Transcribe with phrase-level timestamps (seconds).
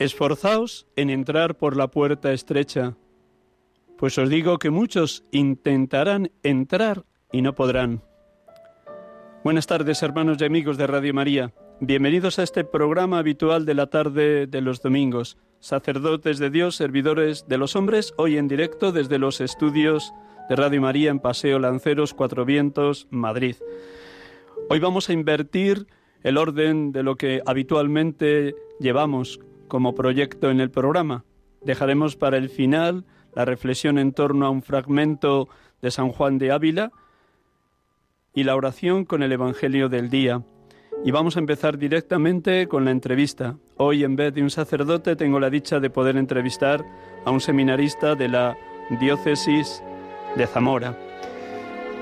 [0.00, 2.96] Esforzaos en entrar por la puerta estrecha,
[3.98, 8.02] pues os digo que muchos intentarán entrar y no podrán.
[9.44, 11.52] Buenas tardes, hermanos y amigos de Radio María.
[11.80, 15.36] Bienvenidos a este programa habitual de la tarde de los domingos.
[15.58, 20.14] Sacerdotes de Dios, servidores de los hombres, hoy en directo desde los estudios
[20.48, 23.56] de Radio María en Paseo Lanceros, Cuatro Vientos, Madrid.
[24.70, 25.88] Hoy vamos a invertir
[26.22, 31.24] el orden de lo que habitualmente llevamos como proyecto en el programa.
[31.62, 35.48] Dejaremos para el final la reflexión en torno a un fragmento
[35.80, 36.92] de San Juan de Ávila
[38.34, 40.42] y la oración con el Evangelio del día.
[41.02, 43.56] Y vamos a empezar directamente con la entrevista.
[43.78, 46.84] Hoy, en vez de un sacerdote, tengo la dicha de poder entrevistar
[47.24, 48.56] a un seminarista de la
[49.00, 49.82] diócesis
[50.36, 51.09] de Zamora.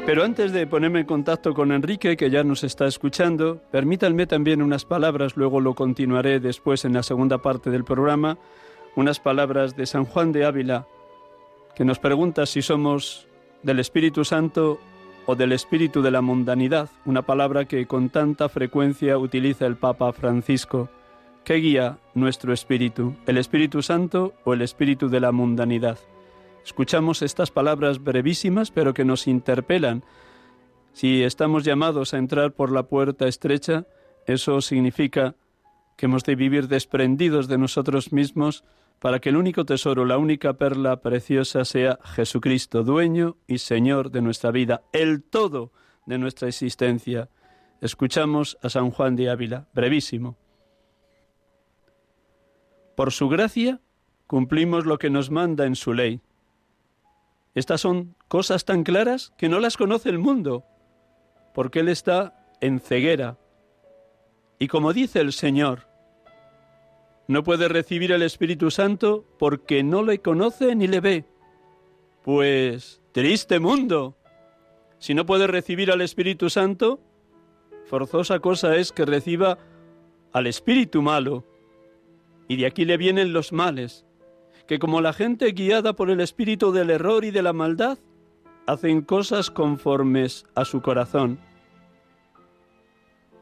[0.07, 4.63] Pero antes de ponerme en contacto con Enrique, que ya nos está escuchando, permítanme también
[4.63, 8.39] unas palabras, luego lo continuaré después en la segunda parte del programa,
[8.97, 10.87] unas palabras de San Juan de Ávila,
[11.77, 13.29] que nos pregunta si somos
[13.63, 14.81] del Espíritu Santo
[15.27, 20.11] o del espíritu de la mundanidad, una palabra que con tanta frecuencia utiliza el Papa
[20.15, 20.89] Francisco.
[21.45, 23.15] ¿Qué guía nuestro espíritu?
[23.27, 25.99] ¿El Espíritu Santo o el espíritu de la mundanidad?
[26.65, 30.05] Escuchamos estas palabras brevísimas pero que nos interpelan.
[30.93, 33.87] Si estamos llamados a entrar por la puerta estrecha,
[34.27, 35.37] eso significa
[35.97, 38.65] que hemos de vivir desprendidos de nosotros mismos
[39.01, 44.23] para que el único tesoro, la única perla preciosa sea Jesucristo, dueño y Señor de
[44.23, 45.73] nuestra vida, el todo
[46.07, 47.29] de nuestra existencia.
[47.81, 50.37] Escuchamos a San Juan de Ávila, brevísimo.
[52.97, 53.81] Por su gracia
[54.27, 56.21] cumplimos lo que nos manda en su ley.
[57.59, 60.65] Estas son cosas tan claras que no las conoce el mundo,
[61.55, 63.37] porque Él está en ceguera.
[64.61, 65.89] Y como dice el Señor,
[67.27, 71.25] no puede recibir el Espíritu Santo porque no le conoce ni le ve.
[72.23, 74.17] Pues, triste mundo.
[75.01, 77.01] Si no puede recibir al Espíritu Santo,
[77.87, 79.59] forzosa cosa es que reciba
[80.33, 81.45] al Espíritu malo.
[82.47, 84.07] Y de aquí le vienen los males,
[84.69, 87.99] que como la gente guiada por el espíritu del error y de la maldad,
[88.67, 91.41] hacen cosas conformes a su corazón.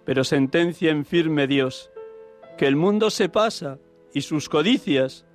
[0.04, 1.90] Pero sentencia en firme Dios,
[2.56, 3.80] que el mundo se pasa
[4.14, 5.26] y sus codicias,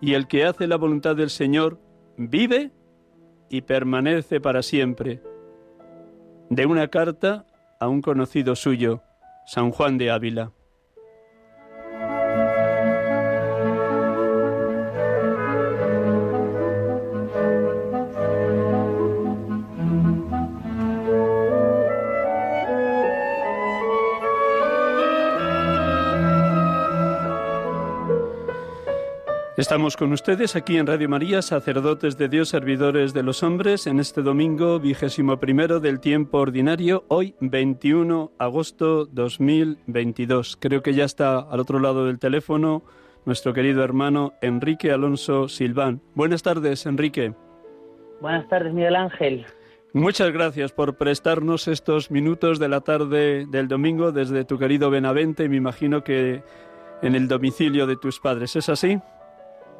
[0.00, 1.78] y el que hace la voluntad del Señor
[2.16, 2.70] vive
[3.50, 5.22] y permanece para siempre.
[6.48, 7.44] De una carta
[7.78, 9.02] a un conocido suyo,
[9.44, 10.52] San Juan de Ávila.
[29.60, 34.00] Estamos con ustedes aquí en Radio María, sacerdotes de Dios, servidores de los hombres, en
[34.00, 40.56] este domingo vigésimo primero del tiempo ordinario, hoy 21 agosto 2022.
[40.58, 42.84] Creo que ya está al otro lado del teléfono
[43.26, 46.00] nuestro querido hermano Enrique Alonso Silván.
[46.14, 47.34] Buenas tardes, Enrique.
[48.22, 49.44] Buenas tardes, Miguel Ángel.
[49.92, 55.50] Muchas gracias por prestarnos estos minutos de la tarde del domingo desde tu querido Benavente,
[55.50, 56.42] me imagino que
[57.02, 58.56] en el domicilio de tus padres.
[58.56, 58.98] ¿Es así?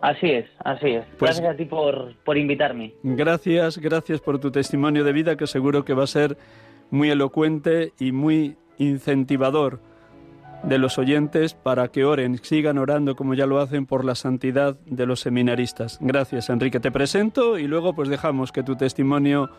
[0.00, 1.05] Así es, así es.
[1.19, 2.94] Pues- Gracias a ti por, por invitarme.
[3.02, 6.38] Gracias, gracias por tu testimonio de vida que seguro que va a ser
[6.91, 9.81] muy elocuente y muy incentivador
[10.62, 14.76] de los oyentes para que oren, sigan orando como ya lo hacen por la santidad
[14.87, 15.99] de los seminaristas.
[16.00, 16.81] Gracias, Enrique.
[16.81, 19.50] Te presento y luego pues dejamos que tu testimonio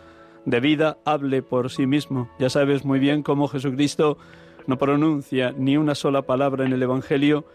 [0.45, 2.29] de vida hable por sí mismo.
[2.39, 4.17] Ya sabes muy bien cómo Jesucristo
[4.67, 7.45] no pronuncia ni una sola palabra en el Evangelio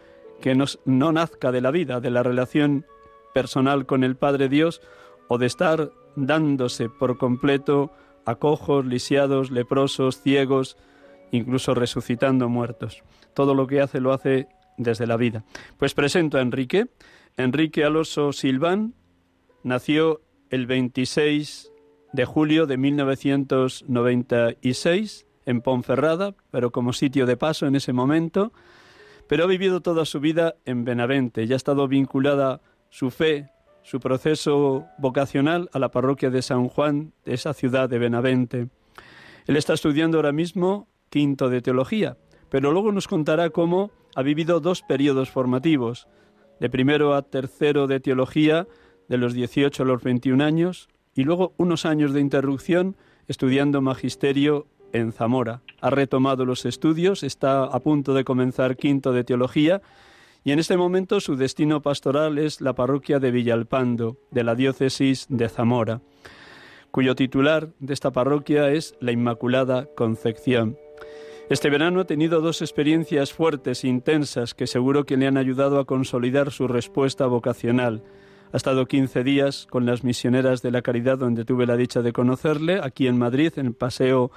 [0.41, 2.87] que no nazca de la vida, de la relación
[3.35, 4.81] personal con el Padre Dios
[5.29, 7.93] o de estar dándose por completo
[8.25, 10.77] a cojos, lisiados, leprosos, ciegos,
[11.31, 13.03] incluso resucitando muertos.
[13.35, 15.45] Todo lo que hace lo hace desde la vida.
[15.79, 16.89] Pues presento a Enrique.
[17.37, 18.95] Enrique Alonso Silván
[19.63, 21.71] nació el 26
[22.13, 28.53] de julio de 1996 en Ponferrada, pero como sitio de paso en ese momento,
[29.29, 33.51] pero ha vivido toda su vida en Benavente y ha estado vinculada su fe,
[33.83, 38.69] su proceso vocacional a la parroquia de San Juan de esa ciudad de Benavente.
[39.47, 42.17] Él está estudiando ahora mismo quinto de teología,
[42.49, 46.09] pero luego nos contará cómo ha vivido dos periodos formativos,
[46.59, 48.67] de primero a tercero de teología,
[49.09, 52.97] de los 18 a los 21 años, y luego unos años de interrupción
[53.29, 54.67] estudiando magisterio
[54.97, 55.63] en Zamora.
[55.81, 59.83] Ha retomado los estudios, está a punto de comenzar quinto de teología
[60.47, 65.27] y en este momento su destino pastoral es la parroquia de Villalpando, de la diócesis
[65.29, 66.03] de Zamora,
[66.93, 70.79] cuyo titular de esta parroquia es la Inmaculada Concepción.
[71.51, 75.81] Este verano ha tenido dos experiencias fuertes e intensas que seguro que le han ayudado
[75.81, 78.05] a consolidar su respuesta vocacional.
[78.53, 82.13] Ha estado 15 días con las misioneras de la caridad donde tuve la dicha de
[82.13, 84.31] conocerle, aquí en Madrid, en el Paseo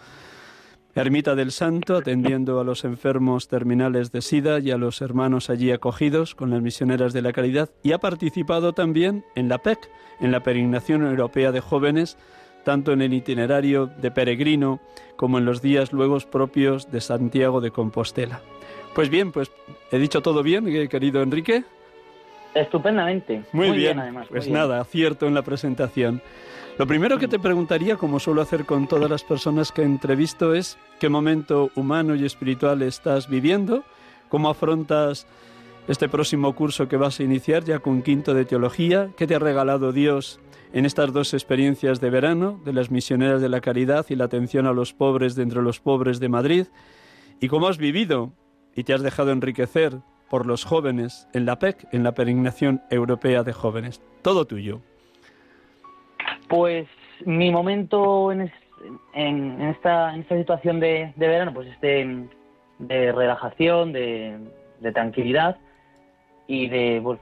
[0.96, 5.72] Ermita del Santo, atendiendo a los enfermos terminales de SIDA y a los hermanos allí
[5.72, 9.90] acogidos con las misioneras de la caridad, y ha participado también en la PEC,
[10.20, 12.18] en la Peregrinación Europea de Jóvenes,
[12.64, 14.80] tanto en el itinerario de peregrino
[15.16, 18.42] como en los días luego propios de Santiago de Compostela.
[18.96, 19.52] Pues bien, pues
[19.92, 21.64] he dicho todo bien, querido Enrique.
[22.54, 23.44] Estupendamente.
[23.54, 24.28] Muy, bien, además.
[24.30, 26.22] Pues nada, acierto en la presentación.
[26.80, 30.78] Lo primero que te preguntaría, como suelo hacer con todas las personas que entrevisto, es
[30.98, 33.84] qué momento humano y espiritual estás viviendo,
[34.30, 35.28] cómo afrontas
[35.90, 39.40] este próximo curso que vas a iniciar ya con quinto de teología, qué te ha
[39.40, 40.40] regalado Dios
[40.72, 44.66] en estas dos experiencias de verano, de las misioneras de la caridad y la atención
[44.66, 46.68] a los pobres de entre los pobres de Madrid,
[47.42, 48.32] y cómo has vivido
[48.74, 50.00] y te has dejado enriquecer
[50.30, 54.02] por los jóvenes en la PEC, en la Peregrinación Europea de Jóvenes.
[54.22, 54.82] Todo tuyo.
[56.50, 56.88] Pues
[57.26, 64.40] mi momento en, esta, situación de, verano, pues es de, relajación, de,
[64.92, 65.58] tranquilidad
[66.48, 67.20] y de, pues,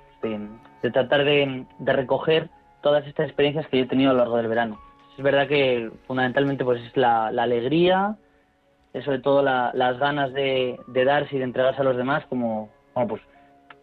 [0.94, 2.50] tratar de, recoger
[2.82, 4.80] todas estas experiencias que yo he tenido a lo largo del verano.
[5.18, 8.16] Es verdad que fundamentalmente pues es la, alegría,
[8.94, 13.22] es sobre todo las ganas de, darse y de entregarse a los demás, como, pues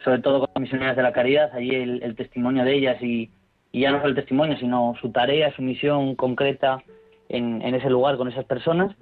[0.03, 3.31] sobre todo con las misioneras de la caridad, allí el testimonio de ellas y,
[3.75, 6.81] y ya no solo el testimonio, sino su tarea, su misión concreta
[7.29, 8.95] en, ese lugar con esas personas.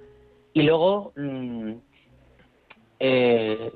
[0.51, 1.73] Y luego mm,
[2.99, 3.71] eh,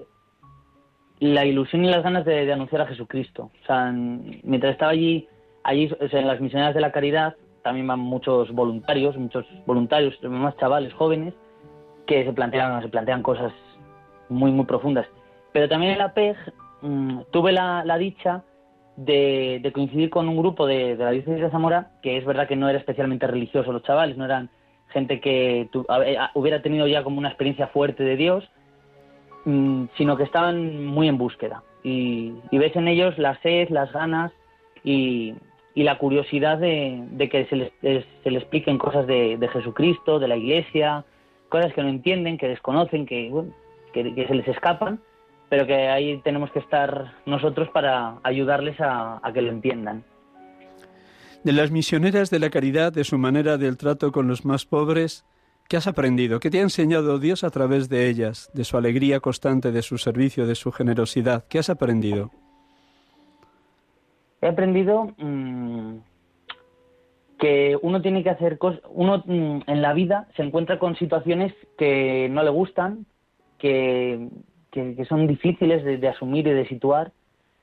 [1.20, 3.52] la ilusión y las ganas de, anunciar a Jesucristo.
[3.62, 5.28] O sea, mientras estaba allí,
[5.62, 10.92] allí en las misioneras de la caridad, también van muchos voluntarios, muchos voluntarios, más chavales
[10.94, 11.36] jóvenes,
[12.08, 13.54] que se plantean, se plantean cosas
[14.30, 15.06] muy, muy profundas.
[15.54, 16.38] Pero también en la PEG
[16.82, 18.44] mm, tuve la, la dicha
[18.98, 22.68] de, coincidir con un grupo de, la diócesis de Zamora, que es verdad que no
[22.68, 24.50] era especialmente religioso los chavales, no eran
[24.90, 25.70] gente que
[26.34, 28.50] hubiera tenido ya como una experiencia fuerte de Dios,
[29.46, 31.64] mm, sino que estaban muy en búsqueda.
[31.84, 34.32] Y, ves en ellos la sed, las ganas
[34.84, 35.36] y,
[35.76, 41.06] la curiosidad de, que se les, se les expliquen cosas de, Jesucristo, de la Iglesia,
[41.50, 43.32] cosas que no entienden, que desconocen, que,
[43.94, 45.00] que se les escapan
[45.50, 50.04] pero que ahí tenemos que estar nosotros para ayudarles a, que lo entiendan.
[51.44, 55.26] De las misioneras de la caridad, de su manera del trato con los más pobres,
[55.70, 56.40] ¿qué has aprendido?
[56.40, 59.98] ¿Qué te ha enseñado Dios a través de ellas, de su alegría constante, de su
[59.98, 61.46] servicio, de su generosidad?
[61.48, 62.32] ¿Qué has aprendido?
[64.42, 65.98] He aprendido mm,
[67.40, 71.54] que uno tiene que hacer cosas, uno mm, en la vida se encuentra con situaciones
[71.78, 73.06] que no le gustan,
[73.58, 74.30] que
[74.72, 77.12] que, son difíciles de, asumir y de situar,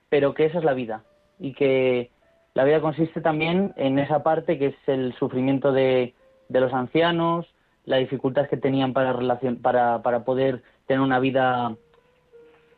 [0.09, 1.05] pero que esa es la vida
[1.39, 2.11] y que
[2.55, 6.15] la vida consiste también en esa parte que es el sufrimiento de,
[6.49, 7.47] los ancianos,
[7.85, 11.77] la dificultad que tenían para, relación, para, para poder tener una vida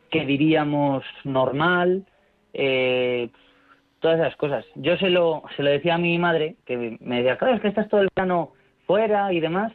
[0.09, 2.05] que diríamos normal,
[2.53, 3.29] eh,
[3.99, 4.65] todas esas cosas.
[4.75, 7.67] Yo se lo, se lo decía a mi madre, que me decía, claro, es que
[7.67, 8.53] estás todo el verano
[8.85, 9.73] fuera y demás.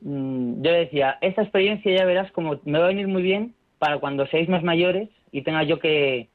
[0.00, 3.54] Mm, yo le decía, esta experiencia ya verás como me va a venir muy bien
[3.78, 6.28] para cuando seáis más mayores y tenga yo que,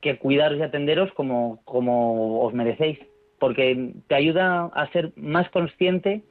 [0.00, 2.98] que cuidaros y atenderos como, como os merecéis,
[3.38, 6.22] porque te ayuda a ser más consciente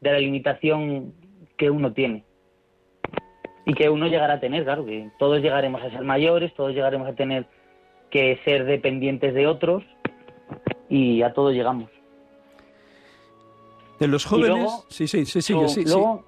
[0.00, 1.12] de la limitación
[1.56, 2.24] que uno tiene
[3.66, 7.08] y que uno llegará a tener, claro, que todos llegaremos a ser mayores, todos llegaremos
[7.08, 7.46] a tener
[8.10, 9.82] que ser dependientes de otros
[10.88, 11.90] y a todos llegamos.
[13.98, 16.24] De los jóvenes, sí, sí, sí, sí, sí, luego,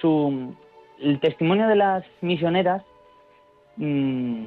[0.00, 0.54] Su,
[1.00, 2.82] el testimonio de las misioneras
[3.76, 4.44] mm,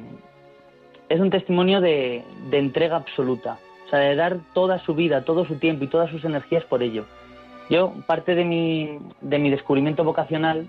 [1.10, 5.56] es un testimonio de, entrega absoluta, o sea, de dar toda su vida, todo su
[5.56, 7.06] tiempo y todas sus energías por ello.
[7.70, 10.68] Yo, parte de mi, de mi descubrimiento vocacional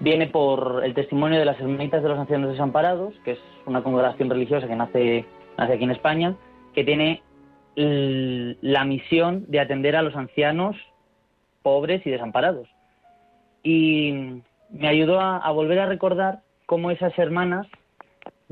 [0.00, 4.28] viene por el testimonio de las Hermanitas de los Ancianos Desamparados, que es una congregación
[4.30, 5.24] religiosa que nace,
[5.56, 6.34] aquí en España,
[6.74, 7.22] que tiene
[7.76, 10.76] la misión de atender a los ancianos
[11.62, 12.68] pobres y desamparados.
[13.62, 17.66] Y me ayudó a, volver a recordar cómo esas hermanas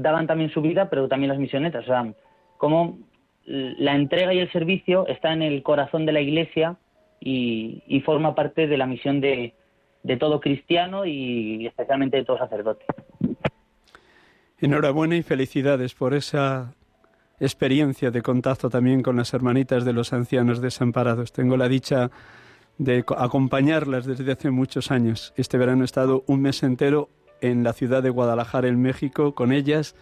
[0.01, 1.85] daban también su vida, pero también las misionetas.
[1.85, 2.13] O sea,
[2.57, 2.99] cómo
[3.45, 6.77] la entrega y el servicio está en el corazón de la Iglesia
[7.21, 9.55] y, forma parte de la misión de,
[10.03, 12.85] de todo cristiano y especialmente de todo sacerdote.
[14.59, 16.75] Enhorabuena y felicidades por esa
[17.39, 21.33] experiencia de contacto también con las hermanitas de los ancianos desamparados.
[21.33, 22.11] Tengo la dicha
[22.79, 25.35] de acompañarlas desde hace muchos años.
[25.37, 27.09] Este verano he estado un mes entero
[27.41, 29.95] en la ciudad de Guadalajara, en México, con ellas,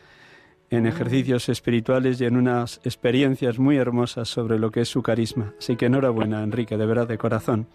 [0.71, 0.91] en ah.
[0.91, 5.55] ejercicios espirituales y en unas experiencias muy hermosas sobre lo que es su carisma.
[5.59, 7.67] Así que enhorabuena, Enrique, de verdad, de corazón.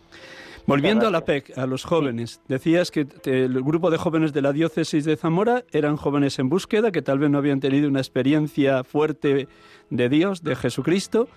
[0.66, 4.54] Volviendo a la PEC, a los jóvenes, decías que el grupo de jóvenes de la
[4.54, 8.86] diócesis de Zamora eran jóvenes en búsqueda, que tal vez no habían tenido una experiencia
[8.86, 9.50] fuerte
[9.90, 11.28] de Dios, de Jesucristo.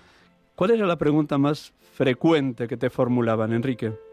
[0.55, 4.06] ¿Cuál era la pregunta más frecuente que te formulaban, Enrique?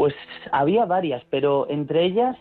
[0.00, 0.14] Pues
[0.50, 2.34] había varias, pero entre ellas,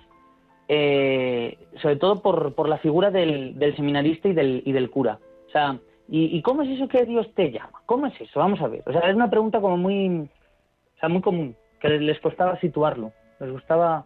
[0.70, 5.20] eh, sobre todo por, por la figura del, seminarista y del, y del cura.
[5.46, 7.82] O sea, ¿y, ¿y, cómo es eso que Dios te llama?
[7.86, 8.40] ¿Cómo es eso?
[8.40, 8.82] Vamos a ver.
[8.86, 13.12] O sea, es una pregunta como muy o sea, muy común, que les costaba situarlo.
[13.42, 14.06] Les gustaba.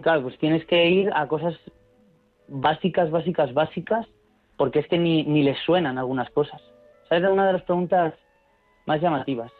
[0.00, 1.54] Claro, pues tienes que ir a cosas
[2.48, 4.06] básicas, básicas, básicas,
[4.56, 6.62] porque es que ni, ni les suenan algunas cosas.
[7.04, 8.14] O sea, era una de las preguntas
[8.86, 9.52] más llamativas.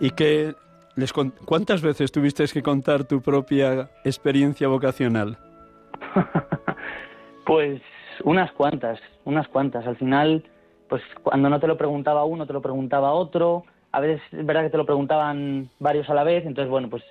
[0.00, 0.52] ¿Y qué
[0.96, 5.38] les cuántas veces tuviste que contar tu propia experiencia vocacional?
[7.46, 7.80] pues
[8.24, 9.86] unas cuantas, unas cuantas.
[9.86, 10.44] Al final,
[10.88, 14.62] pues cuando no te lo preguntaba uno, te lo preguntaba otro a veces es verdad
[14.62, 17.02] que te lo preguntaban varios a la vez, entonces bueno, pues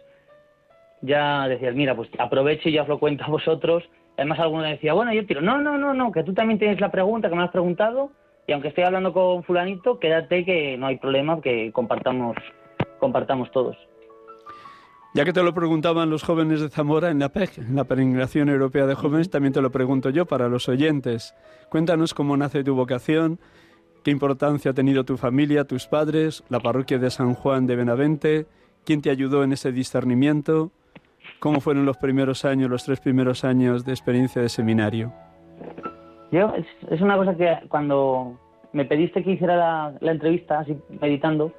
[1.01, 3.83] ya decías, mira, pues aprovecho y ya os lo cuento a vosotros.
[4.17, 6.91] Además alguno decía, bueno, yo tiro, no, no, no, no, que tú también tienes la
[6.91, 8.11] pregunta que me has preguntado
[8.47, 12.35] y aunque estoy hablando con fulanito, quédate que no hay problema, que compartamos,
[13.01, 13.75] compartamos todos.
[15.13, 18.47] Ya que te lo preguntaban los jóvenes de Zamora en la PEC, en la Peregrinación
[18.47, 21.35] Europea de Jóvenes, también te lo pregunto yo para los oyentes.
[21.69, 23.37] Cuéntanos cómo nace tu vocación,
[24.03, 28.47] ¿Qué importancia ha tenido tu familia, tus padres, la parroquia de San Juan de Benavente?
[28.83, 30.71] ¿Quién te ayudó en ese discernimiento?
[31.39, 35.13] ¿Cómo fueron los primeros años, los tres primeros años de experiencia de seminario?
[36.31, 36.51] Yo,
[36.89, 38.39] es, una cosa que cuando
[38.73, 41.53] me pediste que hiciera la, entrevista, así meditando,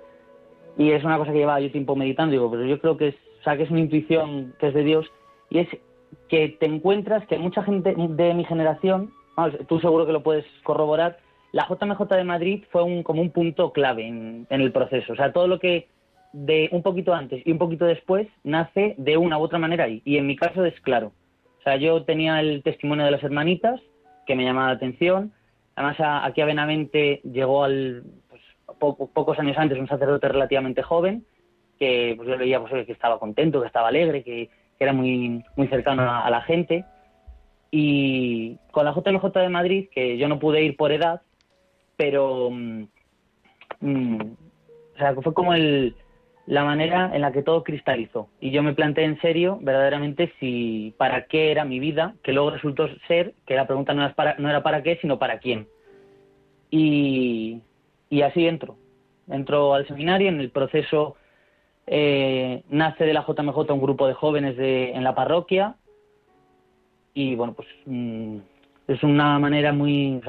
[0.77, 3.15] y es una cosa que llevaba yo tiempo meditando, digo, pero yo creo que es,
[3.41, 5.07] o sea, que es una intuición que es de Dios,
[5.51, 5.69] y es
[6.29, 9.13] que te encuentras que mucha gente de mi generación,
[9.69, 11.19] tú seguro que lo puedes corroborar,
[11.53, 15.13] la JMJ de Madrid fue un, como un punto clave en, el proceso.
[15.13, 15.89] O sea, todo lo que
[16.33, 20.01] de un poquito antes y un poquito después nace de una u otra manera ahí.
[20.07, 21.13] Y en mi caso es claro.
[21.61, 23.81] O sea, yo tenía el testimonio de las hermanitas
[24.27, 25.33] que me llamaba la atención.
[25.77, 28.05] Además, aquí a Benavente llegó al,
[28.79, 31.25] pocos años antes un sacerdote relativamente joven
[31.79, 35.69] que pues, yo veía pues, que estaba contento, que estaba alegre, que, era muy, muy
[35.69, 36.85] cercano a, a la gente.
[37.71, 41.23] Y con la JMJ de Madrid, que yo no pude ir por edad,
[41.97, 42.85] pero mm,
[43.81, 44.21] mm,
[44.95, 45.95] o sea, fue como el,
[46.47, 48.29] la manera en la que todo cristalizó.
[48.41, 52.51] Y yo me planteé en serio, verdaderamente, si para qué era mi vida, que luego
[52.51, 55.69] resultó ser que la pregunta no era para, no era para qué, sino para quién.
[56.71, 57.61] Y,
[58.13, 58.77] y así entro.
[59.27, 61.17] Entro al seminario, en el proceso
[61.87, 65.77] eh, nace de la JMJ un grupo de jóvenes de, en la parroquia.
[67.15, 68.37] Y bueno, pues mm,
[68.89, 70.21] es una manera muy,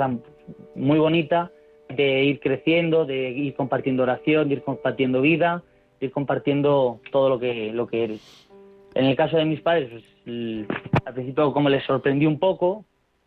[0.76, 1.52] muy bonita
[1.90, 5.62] de ir creciendo, de ir compartiendo oración, de ir compartiendo vida,
[6.00, 8.50] de ir compartiendo todo lo que, lo que eres.
[8.96, 10.68] En el caso de mis padres, pues,
[11.04, 12.86] al principio como les sorprendió un poco,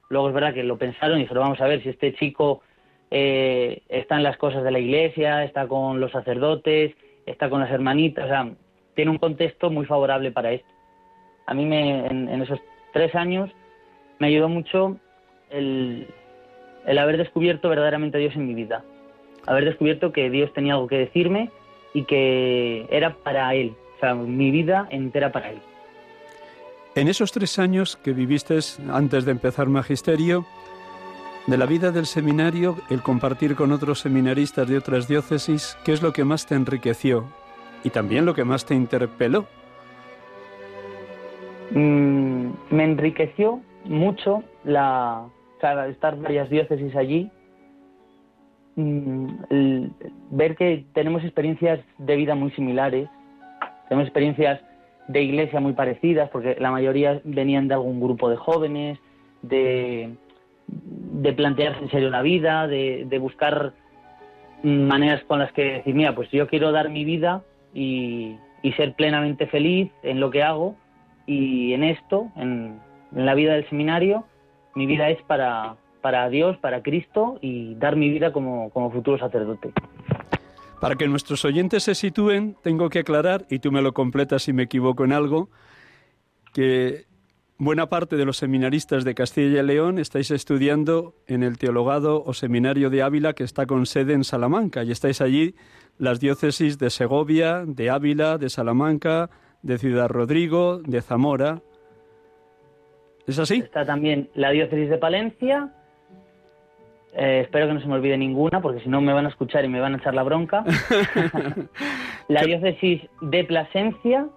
[0.08, 2.62] luego es verdad que lo pensaron y dijeron, vamos a ver si este chico
[3.10, 6.94] eh, está en las cosas de la iglesia, está con los sacerdotes,
[7.24, 8.50] está con las hermanitas, o sea,
[8.94, 10.68] tiene un contexto muy favorable para esto.
[11.46, 12.58] a mí me, en, esos
[12.92, 13.50] tres años
[14.18, 14.96] me ayudó mucho
[15.50, 16.08] el,
[16.86, 18.84] el haber descubierto verdaderamente a Dios en mi vida.
[19.46, 21.50] Haber descubierto que Dios tenía algo que decirme
[21.94, 25.58] y que era para Él, o sea, mi vida entera para Él.
[26.96, 28.58] En esos tres años que viviste
[28.90, 30.46] antes de empezar magisterio,
[31.46, 36.02] de la vida del seminario, el compartir con otros seminaristas de otras diócesis, ¿qué es
[36.02, 37.24] lo que más te enriqueció?
[37.84, 39.46] Y también lo que más te interpeló.
[41.70, 45.26] Mm, me enriqueció mucho la,
[45.88, 47.30] estar varias diócesis allí,
[48.74, 49.26] mm,
[50.32, 53.08] ver que tenemos experiencias de vida muy similares,
[53.88, 54.60] tenemos experiencias
[55.06, 58.98] de iglesia muy parecidas, porque la mayoría venían de algún grupo de jóvenes,
[59.42, 60.16] de,
[61.16, 63.72] de plantearse en serio la vida, de, de buscar
[64.62, 67.42] maneras con las que decir, mira, pues yo quiero dar mi vida
[67.72, 70.76] y, y ser plenamente feliz en lo que hago
[71.26, 72.78] y en esto, en,
[73.14, 74.24] en la vida del seminario,
[74.74, 79.18] mi vida es para, para Dios, para Cristo y dar mi vida como, como futuro
[79.18, 79.72] sacerdote.
[80.80, 84.52] Para que nuestros oyentes se sitúen, tengo que aclarar, y tú me lo completas si
[84.52, 85.48] me equivoco en algo,
[86.52, 87.05] que
[87.58, 92.34] buena parte de los seminaristas de Castilla y León estáis estudiando en el Teologado o
[92.34, 95.54] Seminario de Ávila que está con sede en Salamanca y estáis allí
[95.98, 99.30] las diócesis de Segovia, de Ávila, de Salamanca,
[99.62, 101.62] de Ciudad Rodrigo, de Zamora.
[103.26, 103.56] ¿Es así?
[103.56, 105.72] Está también la diócesis de Palencia.
[107.14, 109.64] Eh, espero que no se me olvide ninguna, porque si no me van a escuchar
[109.64, 110.64] y me van a echar la bronca.
[112.28, 114.28] la diócesis de Plasencia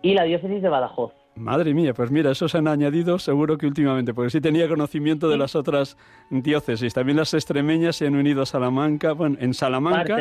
[0.00, 1.12] y la diócesis de Badajoz.
[1.36, 5.28] Madre mía, pues mira, eso se han añadido seguro que últimamente, porque sí tenía conocimiento
[5.28, 5.96] de las otras
[6.30, 6.94] diócesis.
[6.94, 10.16] También las extremeñas se han unido a Salamanca, bueno, en Salamanca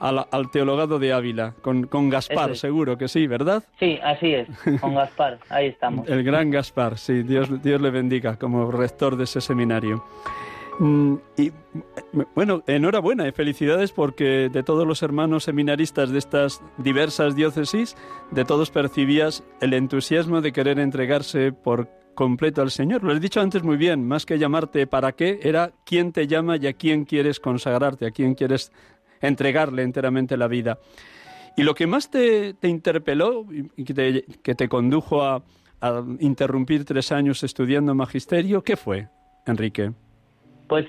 [0.00, 3.64] al, teologado de Ávila, con, con Gaspar, seguro que sí, ¿verdad?
[3.78, 4.48] Sí, así es,
[4.80, 6.08] con Gaspar, ahí estamos.
[6.08, 10.04] El gran Gaspar, sí, Dios, Dios le bendiga como rector de ese seminario.
[10.78, 11.52] Mm, y
[12.34, 17.96] bueno, enhorabuena y felicidades porque de todos los hermanos seminaristas de estas diversas diócesis,
[18.30, 23.04] de todos percibías el entusiasmo de querer entregarse por completo al Señor.
[23.04, 26.56] Lo has dicho antes muy bien, más que llamarte para qué, era quién te llama
[26.56, 28.72] y a quién quieres consagrarte, a quién quieres
[29.20, 30.78] entregarle enteramente la vida.
[31.56, 35.42] Y lo que más te, interpeló y que te condujo a,
[36.20, 39.08] interrumpir tres años estudiando magisterio, ¿qué fue,
[39.46, 39.92] Enrique?
[40.68, 40.86] Pues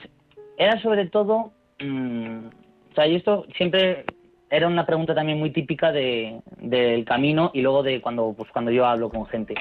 [0.57, 2.47] era sobre todo, mm,
[2.91, 4.05] o sea, y esto siempre
[4.49, 8.71] era una pregunta también muy típica de, del camino y luego de cuando, pues, cuando
[8.71, 9.55] yo hablo con gente.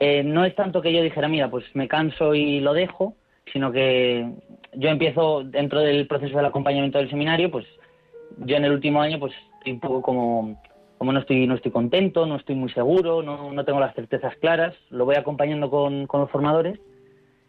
[0.00, 3.16] Eh, no es tanto que yo dijera, mira, pues me canso y lo dejo,
[3.52, 4.30] sino que
[4.74, 7.66] yo empiezo dentro del proceso del acompañamiento del seminario, pues
[8.38, 10.60] yo en el último año pues estoy un poco como,
[10.98, 14.36] como no estoy no estoy contento, no estoy muy seguro, no, no tengo las certezas
[14.36, 16.78] claras, lo voy acompañando con, con los formadores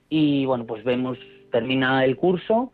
[0.10, 1.20] y bueno, pues vemos,
[1.52, 2.72] termina el curso,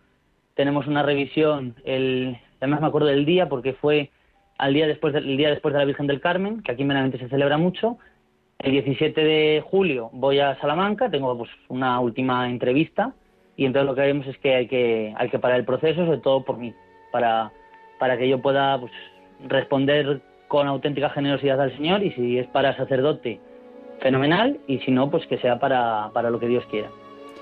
[0.56, 4.12] tenemos una revisión, el, además me acuerdo del día porque fue
[4.58, 7.20] al día después del día después de la Virgen del Carmen, que aquí en Benavente
[7.20, 7.98] se celebra mucho.
[8.60, 13.14] El 17 de julio voy a Salamanca, tengo pues una última entrevista
[13.58, 16.20] y entonces lo que vemos es que hay que, hay que parar el proceso, sobre
[16.20, 16.74] todo por mí,
[17.12, 17.52] para,
[18.00, 18.92] para que yo pueda pues,
[19.48, 23.40] responder con auténtica generosidad al Señor y si es para sacerdote,
[24.00, 26.90] fenomenal, y si no, pues que sea para, para lo que Dios quiera.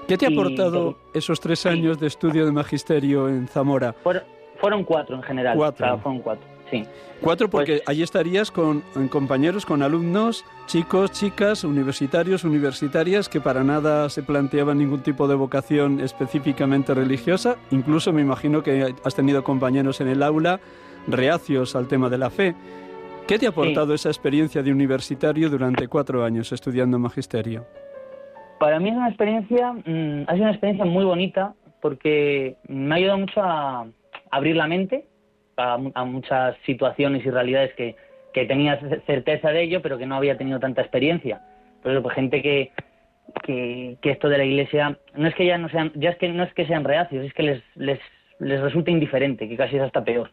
[0.08, 3.96] ¿Qué te ha aportado esos tres años de estudio de magisterio en Zamora?
[4.60, 5.58] fueron cuatro en general.
[5.58, 5.98] Cuatro.
[6.00, 6.54] fueron cuatro.
[7.22, 13.64] Cuatro, porque pues, allí estarías con compañeros, con alumnos, chicos, chicas, universitarios, universitarias, que para
[13.64, 17.58] nada se planteaban ningún tipo de vocación específicamente religiosa.
[17.72, 20.60] Incluso me imagino que has tenido compañeros en el aula
[21.08, 22.56] reacios al tema de la fe.
[23.28, 27.66] ¿Qué te ha aportado esa experiencia de universitario durante cuatro años estudiando magisterio?
[28.64, 32.98] Para mí es una experiencia, mm, ha sido una experiencia muy bonita porque me ha
[32.98, 33.88] ayudado mucho a
[34.32, 35.04] abrir la mente
[35.58, 37.98] a, muchas situaciones y realidades que,
[38.34, 41.42] que tenía certeza de ello, pero que no había tenido tanta experiencia.
[41.82, 42.72] Por eso, pues gente que,
[43.44, 46.44] que, esto de la iglesia no es que ya no sean, ya es que no
[46.44, 48.00] es que sean reacios, es que les, les,
[48.40, 50.32] les resulta indiferente, que casi es hasta peor.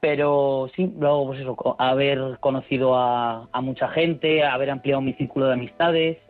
[0.00, 5.46] Pero sí, luego pues eso, haber conocido a, a mucha gente, haber ampliado mi círculo
[5.46, 6.25] de amistades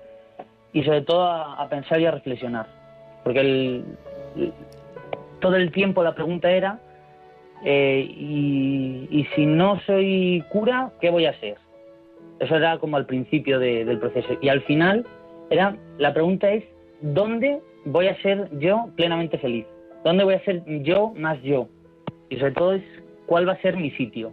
[0.76, 2.66] y sobre todo a, pensar y a reflexionar.
[3.24, 3.80] Porque
[5.40, 6.78] todo el tiempo la pregunta era
[7.64, 11.56] eh, y, si no soy cura, ¿qué voy a ser?
[12.40, 14.36] Eso era como al principio del proceso.
[14.42, 15.06] Y al final,
[15.48, 16.62] era la pregunta es,
[17.00, 19.64] ¿dónde voy a ser yo plenamente feliz?
[20.04, 21.68] ¿Dónde voy a ser yo más yo?
[22.28, 22.82] Y sobre todo es,
[23.24, 24.30] ¿cuál va a ser mi sitio?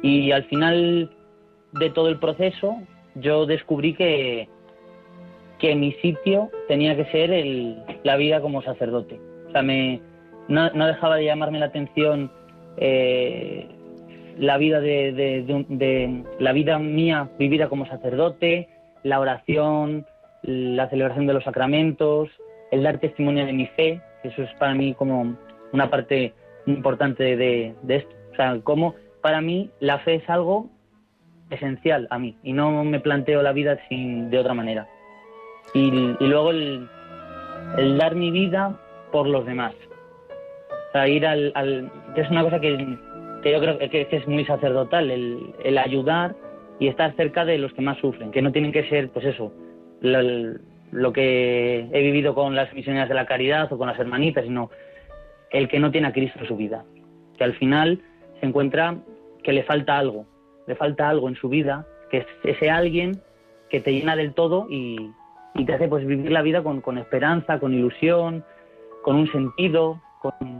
[0.00, 1.10] Y al final
[1.72, 2.76] de todo el proceso,
[3.16, 4.48] yo descubrí que,
[5.58, 9.20] que mi sitio tenía que ser el, la vida como sacerdote.
[9.48, 10.00] O sea, me,
[10.48, 12.30] no, no dejaba de llamarme la atención
[12.76, 13.66] eh,
[14.38, 18.68] la vida de, de, la vida mía vivida como sacerdote,
[19.02, 20.06] la oración,
[20.42, 22.28] la celebración de los sacramentos,
[22.70, 25.36] el dar testimonio de mi fe, eso es para mí como
[25.72, 26.34] una parte
[26.66, 28.14] importante de, de esto.
[28.32, 30.68] O sea, como para mí la fe es algo
[31.50, 34.86] esencial a mí y no me planteo la vida sin, de otra manera.
[35.74, 36.88] Y, luego el,
[37.98, 38.78] dar mi vida
[39.12, 39.74] por los demás.
[40.94, 42.78] O ir al, que es una cosa que,
[43.44, 46.34] yo creo que, es muy sacerdotal, el, el, ayudar
[46.78, 49.52] y estar cerca de los que más sufren, que no tienen que ser, pues eso,
[50.00, 54.70] lo, que he vivido con las misioneras de la caridad o con las hermanitas, sino
[55.50, 56.84] el que no tiene a Cristo en su vida,
[57.36, 58.00] que al final
[58.40, 58.96] se encuentra
[59.42, 60.26] que le falta algo,
[60.66, 63.20] le falta algo en su vida, que es ese alguien
[63.68, 65.10] que te llena del todo y,
[65.64, 68.44] te hace pues vivir la vida con, esperanza, con ilusión,
[69.02, 70.00] con un sentido,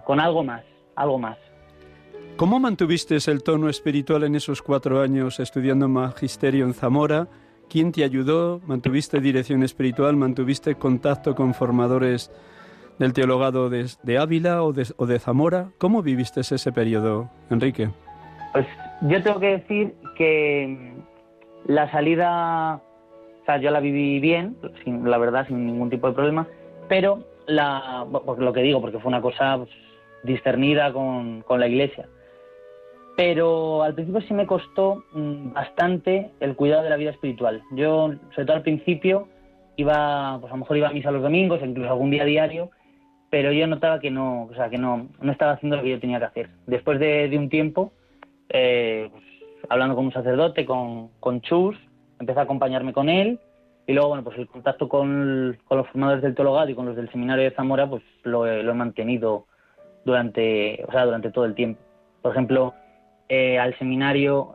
[0.05, 1.39] con, algo más, algo más.
[2.37, 7.29] ¿Cómo mantuviste el tono espiritual en esos cuatro años estudiando magisterio en Zamora?
[7.69, 8.61] ¿Quién te ayudó?
[8.67, 10.17] ¿Mantuviste dirección espiritual?
[10.17, 12.31] ¿Mantuviste contacto con formadores
[12.99, 15.71] del teologado de, Ávila o de, o de Zamora?
[15.79, 17.91] ¿Cómo viviste ese periodo, Enrique?
[18.53, 18.67] Pues
[19.03, 20.95] yo tengo que decir que
[21.67, 22.81] la salida,
[23.47, 26.49] o sea, yo la viví bien, sin, la verdad, sin ningún tipo de problema,
[26.89, 28.05] pero la,
[28.39, 29.71] lo que digo, porque fue una cosa pues,
[30.25, 32.09] discernida con, con la iglesia.
[33.17, 37.63] Pero al principio sí me costó mm, bastante el cuidado de la vida espiritual.
[37.71, 39.29] Yo, sobre todo al principio,
[39.77, 42.71] iba, pues a lo mejor iba a misa los domingos, incluso algún día diario,
[43.31, 46.01] pero yo notaba que no, o sea, que no, no estaba haciendo lo que yo
[46.01, 46.51] tenía que hacer.
[46.67, 47.93] Después de, de un tiempo,
[48.49, 49.25] eh, pues,
[49.69, 51.77] hablando con un sacerdote, con, con Chus,
[52.19, 53.39] empecé a acompañarme con él
[53.87, 57.11] y luego, bueno, pues el contacto con, los formadores del teologado y con los del
[57.11, 59.47] seminario de Zamora, pues lo, he mantenido
[60.05, 61.81] durante, o sea, durante todo el tiempo.
[62.21, 62.75] Por ejemplo,
[63.29, 64.51] eh, al seminario,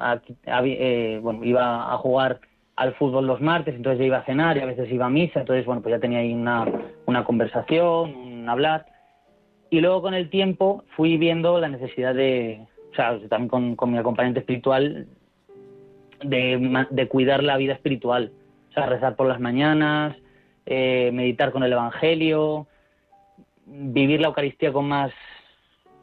[0.45, 2.41] eh, bueno, iba a jugar
[2.76, 5.41] al fútbol los martes, entonces ya iba a cenar y a veces iba a misa,
[5.41, 6.65] entonces, bueno, pues ya tenía ahí una,
[7.06, 8.86] una conversación, un hablar.
[9.69, 13.97] Y luego con el tiempo fui viendo la necesidad de, o sea, también con, mi
[13.97, 15.08] acompañante espiritual,
[16.23, 18.31] de, cuidar la vida espiritual.
[18.69, 20.15] O sea, rezar por las mañanas,
[20.65, 22.67] eh, meditar con el Evangelio,
[23.65, 25.12] vivir la Eucaristía con más,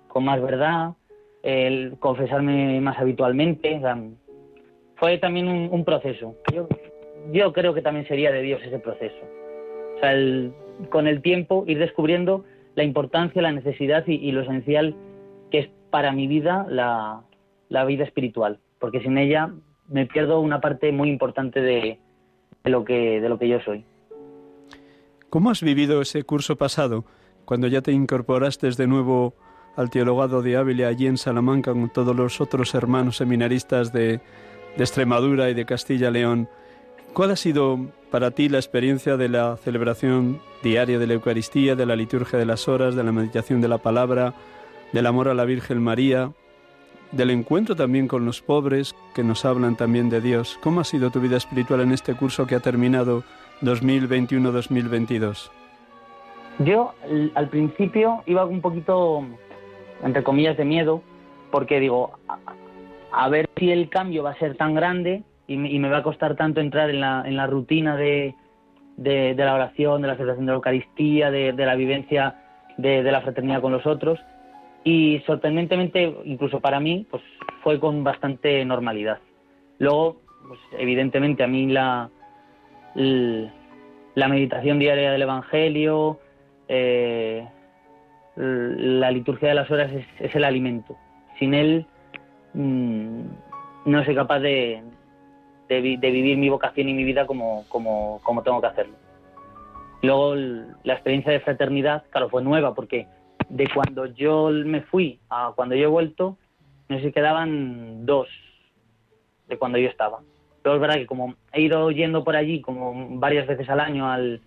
[0.08, 0.92] con más verdad,
[1.42, 3.80] el confesarme más habitualmente.
[4.96, 6.34] fue también un, proceso.
[6.52, 6.68] Yo,
[7.32, 9.16] yo, creo que también sería de Dios ese proceso.
[9.96, 10.12] O sea,
[10.90, 14.94] con el tiempo ir descubriendo la importancia, la necesidad y, y lo esencial
[15.50, 17.22] que es para mi vida la,
[17.68, 19.50] la, vida espiritual, porque sin ella
[19.88, 21.98] me pierdo una parte muy importante de,
[22.64, 23.84] lo que, de lo que yo soy.
[25.30, 27.04] ¿Cómo has vivido ese curso pasado,
[27.44, 29.34] cuando ya te incorporaste de nuevo
[29.76, 34.20] al teologado de Ávila allí en Salamanca con todos los otros hermanos seminaristas de,
[34.76, 36.48] de Extremadura y de Castilla-León?
[37.12, 37.78] ¿Cuál ha sido
[38.10, 42.46] para ti la experiencia de la celebración diaria de la Eucaristía, de la liturgia de
[42.46, 44.34] las horas, de la meditación de la palabra,
[44.92, 46.32] del amor a la Virgen María,
[47.12, 50.58] del encuentro también con los pobres que nos hablan también de Dios.
[50.62, 53.22] ¿Cómo ha sido tu vida espiritual en este curso que ha terminado
[53.62, 55.50] 2021-2022?
[56.60, 56.94] Yo
[57.34, 59.24] al principio iba un poquito,
[60.02, 61.02] entre comillas, de miedo,
[61.50, 62.18] porque digo,
[63.12, 66.36] a, ver si el cambio va a ser tan grande y me, va a costar
[66.36, 68.34] tanto entrar en la, en la rutina de,
[68.98, 72.34] de, la oración, de la celebración de la Eucaristía, de, la vivencia
[72.76, 74.18] de, la fraternidad con los otros,
[74.84, 77.22] y sorprendentemente, incluso para mí, pues
[77.62, 79.18] fue con bastante normalidad.
[79.78, 82.10] Luego, pues, evidentemente a mí la,
[82.94, 86.18] la meditación diaria del Evangelio,
[86.68, 87.46] eh,
[88.36, 90.96] la liturgia de las horas es, el alimento.
[91.38, 91.86] Sin él
[92.54, 93.22] mm,
[93.86, 94.82] no soy capaz de,
[95.68, 98.94] de, vivir mi vocación y mi vida como, como, como tengo que hacerlo.
[100.02, 103.08] Luego la experiencia de fraternidad, claro, fue nueva porque
[103.48, 106.36] de cuando yo me fui a cuando yo he vuelto,
[106.88, 108.28] no sé quedaban dos
[109.46, 110.20] de cuando yo estaba.
[110.62, 114.10] Pero es verdad que como he ido yendo por allí como varias veces al año
[114.10, 114.40] al,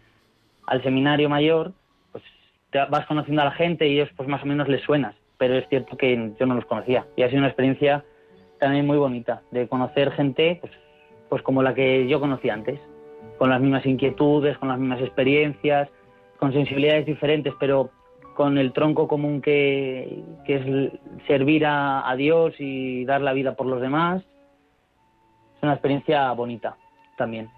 [0.68, 1.74] al seminario mayor,
[2.12, 2.24] pues
[2.70, 5.16] te vas conociendo a la gente y ellos pues más o menos les suenas.
[5.38, 7.06] Pero es cierto que yo no los conocía.
[7.16, 8.06] Y ha sido una experiencia
[8.60, 10.72] también muy bonita de conocer gente pues,
[11.30, 12.80] pues como la que yo conocía antes,
[13.40, 15.90] con las mismas inquietudes, con las mismas experiencias,
[16.38, 17.90] con sensibilidades diferentes, pero
[18.42, 20.92] con el tronco común que, es
[21.28, 24.24] servir a, Dios y dar la vida por los demás.
[25.58, 26.76] Es una experiencia bonita.
[27.20, 27.52] también.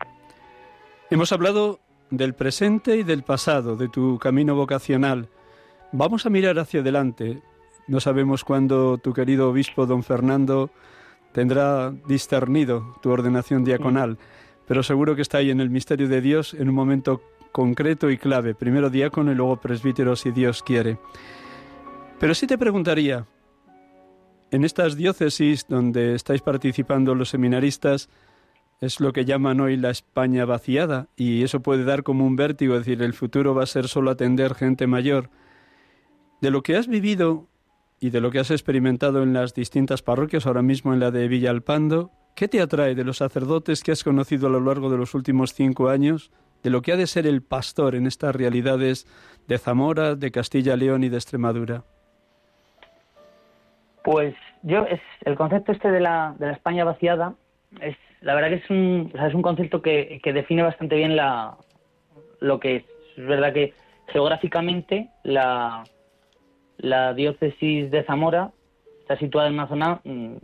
[1.10, 5.30] Hemos hablado del presente y del pasado, de tu camino vocacional.
[5.94, 7.42] Vamos a mirar hacia adelante.
[7.88, 10.70] No sabemos cuándo tu querido obispo don Fernando
[11.32, 14.18] tendrá discernido tu ordenación diaconal,
[14.68, 17.22] pero seguro que está ahí en el misterio de Dios en un momento
[17.54, 20.98] concreto y clave, primero diácono y luego presbítero si Dios quiere.
[22.20, 23.26] Pero sí te preguntaría,
[24.52, 28.10] en estas diócesis donde estáis participando los seminaristas,
[28.82, 32.74] es lo que llaman hoy la España vaciada y eso puede dar como un vértigo,
[32.74, 35.30] es decir, el futuro va a ser solo atender gente mayor.
[36.42, 37.48] De lo que has vivido
[38.00, 41.28] y de lo que has experimentado en las distintas parroquias, ahora mismo en la de
[41.28, 45.14] Villalpando, ¿qué te atrae de los sacerdotes que has conocido a lo largo de los
[45.14, 46.32] últimos cinco años,
[46.64, 49.06] de lo que ha de ser el pastor en estas realidades
[49.48, 51.84] de Zamora, de Castilla-León y de Extremadura?
[54.04, 57.36] Pues yo, es, el concepto este de la, de la España vaciada
[57.82, 61.58] es la verdad que es un, es un concepto que, define bastante bien la,
[62.40, 62.84] lo que es.
[63.18, 63.74] Es verdad que
[64.08, 65.84] geográficamente la,
[66.78, 68.52] la diócesis de Zamora
[69.02, 70.36] está situada en una zona mm,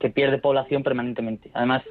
[0.00, 1.50] que pierde población permanentemente.
[1.52, 1.82] Además,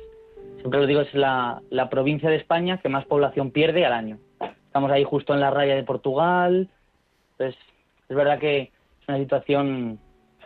[0.57, 4.19] siempre lo digo, es la, la provincia de España que más población pierde al año.
[4.65, 6.69] Estamos ahí justo en la raya de Portugal.
[7.31, 7.59] Entonces,
[8.09, 9.99] es verdad que es una situación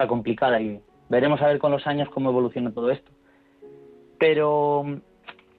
[0.08, 3.12] complicada y veremos a ver con los años cómo evoluciona todo esto
[4.22, 4.98] pero mm,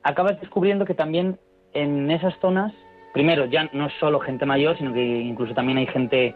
[0.04, 1.36] acabas descubriendo que también
[1.74, 2.72] en esas zonas,
[3.12, 6.34] primero, ya no es solo gente mayor, sino que incluso también hay gente,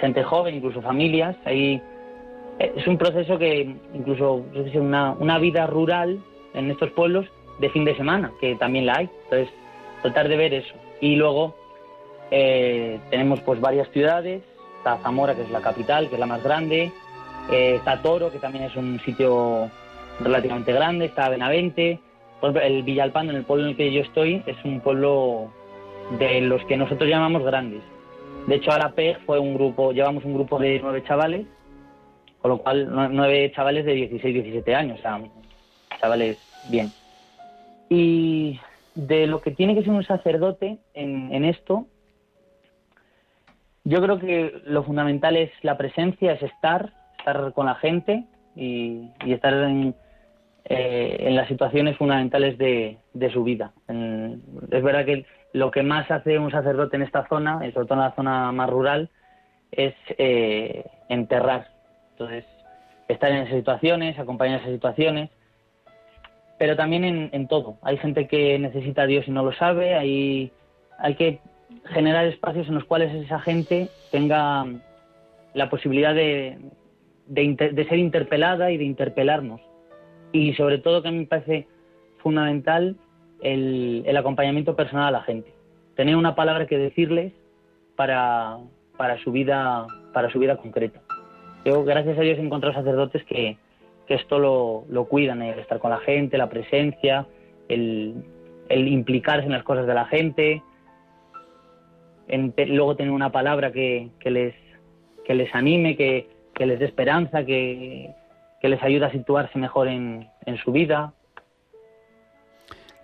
[0.00, 1.36] gente joven, incluso familias.
[1.44, 1.80] Hay,
[2.58, 4.44] eh, es un proceso que incluso
[4.74, 6.18] una, una vida rural
[6.54, 7.24] en estos pueblos
[7.60, 9.10] de fin de semana, que también la hay.
[9.24, 9.48] Entonces,
[10.02, 10.74] tratar de ver eso.
[11.00, 11.54] Y luego
[12.30, 14.42] eh, tenemos pues varias ciudades,
[14.78, 16.90] está Zamora, que es la capital, que es la más grande,
[17.50, 19.70] eh, está Toro, que también es un sitio
[20.20, 22.00] relativamente grande, está Benavente.
[22.62, 25.52] el Villalpando, en el pueblo en el que yo estoy, es un pueblo
[26.18, 27.82] de los que nosotros llamamos grandes.
[28.46, 28.92] De hecho, a
[29.26, 31.46] fue un grupo, llevamos un grupo de nueve chavales,
[32.40, 35.20] con lo cual nueve chavales de 16, 17 años, o sea,
[36.00, 36.38] chavales
[36.70, 36.90] bien.
[37.90, 38.58] Y
[38.94, 41.86] de lo que tiene que ser un sacerdote en, en esto,
[43.84, 48.24] yo creo que lo fundamental es la presencia, es estar, estar con la gente
[48.54, 49.94] y, estar en,
[50.64, 52.98] eh, en las situaciones fundamentales de,
[53.32, 53.72] su vida.
[53.88, 58.00] es verdad que lo que más hace un sacerdote en esta zona, sobre todo en
[58.00, 59.10] la zona más rural,
[59.72, 61.68] es eh, enterrar.
[62.12, 62.44] Entonces,
[63.08, 65.30] estar en esas situaciones, acompañar esas situaciones,
[66.60, 67.78] pero también en, todo.
[67.80, 70.52] Hay gente que necesita a Dios y no lo sabe, hay,
[70.98, 71.40] hay que
[71.86, 74.66] generar espacios en los cuales esa gente tenga
[75.54, 76.58] la posibilidad de,
[77.28, 79.62] de ser interpelada y de interpelarnos
[80.32, 81.66] y sobre todo que a mí me parece
[82.18, 82.94] fundamental
[83.40, 85.54] el, acompañamiento personal a la gente.
[85.96, 87.32] Tener una palabra que decirles
[87.96, 88.58] para,
[88.98, 91.00] para, su, vida, para su vida concreta.
[91.64, 93.56] Yo, gracias a Dios, he encontrado sacerdotes que,
[94.14, 97.26] esto lo, lo cuidan, el estar con la gente, la presencia,
[97.68, 98.24] el,
[98.70, 100.62] implicarse en las cosas de la gente,
[102.28, 104.54] luego tener una palabra que, les,
[105.24, 108.14] que les anime, que, que les dé esperanza, que,
[108.60, 110.28] que les ayuda a situarse mejor en,
[110.62, 111.14] su vida.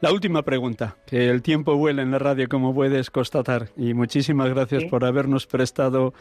[0.00, 4.50] La última pregunta, que el tiempo vuela en la radio como puedes constatar y muchísimas
[4.50, 6.12] gracias por habernos prestado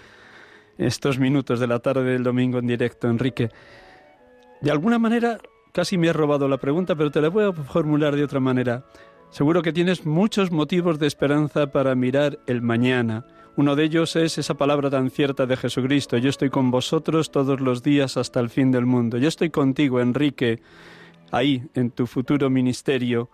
[0.78, 3.50] estos minutos de la tarde del domingo en directo, Enrique.
[4.66, 5.38] De alguna manera,
[5.74, 8.84] casi me has robado la pregunta, pero te la voy a formular de otra manera.
[9.30, 14.40] Seguro que tienes muchos motivos de esperanza para mirar el mañana, uno de ellos es
[14.40, 18.50] esa palabra tan cierta de Jesucristo, yo estoy con vosotros todos los días hasta el
[18.50, 19.20] fin del mundo.
[19.20, 20.64] Yo estoy contigo, Enrique,
[21.32, 23.30] ahí, en tu futuro ministerio.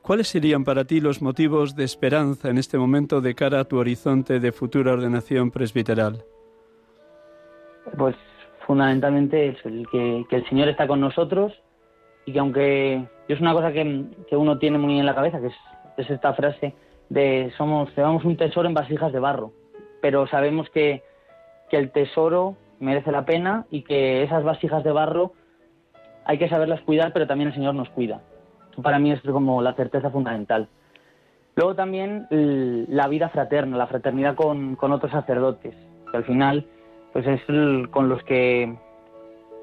[0.00, 3.78] ¿Cuáles serían para ti los motivos de esperanza en este momento de cara a tu
[3.78, 6.24] horizonte de futura ordenación presbiteral?
[7.96, 8.14] Pues
[8.68, 11.52] fundamentalmente es el que, el Señor está con nosotros
[12.26, 15.48] y que aunque es una cosa que, uno tiene muy en la cabeza, que
[15.96, 16.74] es esta frase,
[17.08, 19.52] de somos llevamos un tesoro en vasijas de barro,
[20.02, 21.02] pero sabemos que,
[21.70, 25.32] el tesoro merece la pena y que esas vasijas de barro
[26.24, 28.22] hay que saberlas cuidar, pero también el Señor nos cuida.
[28.82, 30.68] Para mí es como la certeza fundamental.
[31.56, 35.74] Luego también la vida fraterna, la fraternidad con, otros sacerdotes,
[36.10, 36.66] que al final
[37.12, 37.40] pues es
[37.90, 38.74] con los que,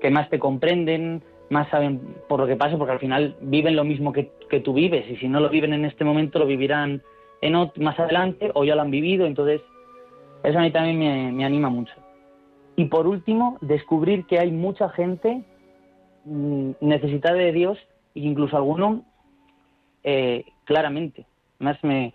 [0.02, 3.84] que más te comprenden, más saben por lo que pasa, porque al final viven lo
[3.84, 7.02] mismo que, que tú vives, y si no lo viven en este momento, lo vivirán
[7.42, 9.62] en más adelante o ya lo han vivido, entonces
[10.44, 11.94] eso a mí también me, anima mucho.
[12.76, 15.44] Y por último, descubrir que hay mucha gente
[16.26, 17.78] mm, necesitada de Dios
[18.14, 19.04] e incluso alguno
[20.04, 21.26] eh, claramente.
[21.60, 22.14] Más me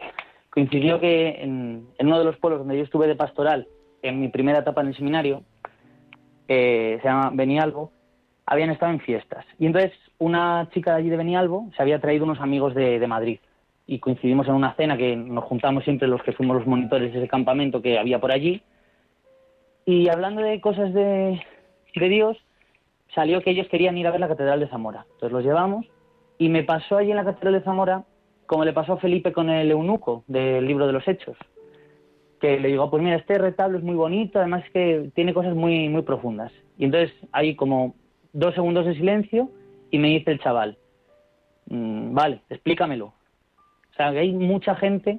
[0.51, 3.67] coincidió que en, uno de los pueblos donde yo estuve de pastoral,
[4.03, 5.43] en mi primera etapa en el seminario,
[6.49, 7.93] eh, se llama Benialbo,
[8.47, 9.45] habían estado en fiestas.
[9.59, 13.39] Y entonces una chica de allí de Benialbo se había traído unos amigos de, Madrid
[13.87, 17.19] y coincidimos en una cena que nos juntamos siempre los que fuimos los monitores de
[17.19, 18.63] ese campamento que había por allí.
[19.85, 21.41] Y hablando de cosas de,
[21.95, 22.37] de Dios,
[23.15, 25.07] salió que ellos querían ir a ver la Catedral de Zamora.
[25.15, 25.87] Entonces los llevamos
[26.39, 28.05] y me pasó allí en la Catedral de Zamora
[28.51, 31.37] como le pasó a Felipe con el eunuco del libro de los Hechos.
[32.41, 35.55] Que le digo, pues mira, este retablo es muy bonito, además es que tiene cosas
[35.55, 36.53] muy, muy profundas.
[36.79, 37.95] Y entonces hay como
[38.33, 39.51] dos segundos de silencio
[39.91, 40.79] y me dice el chaval,
[41.67, 43.07] mm, vale, explícamelo.
[43.07, 45.19] O sea, que hay mucha gente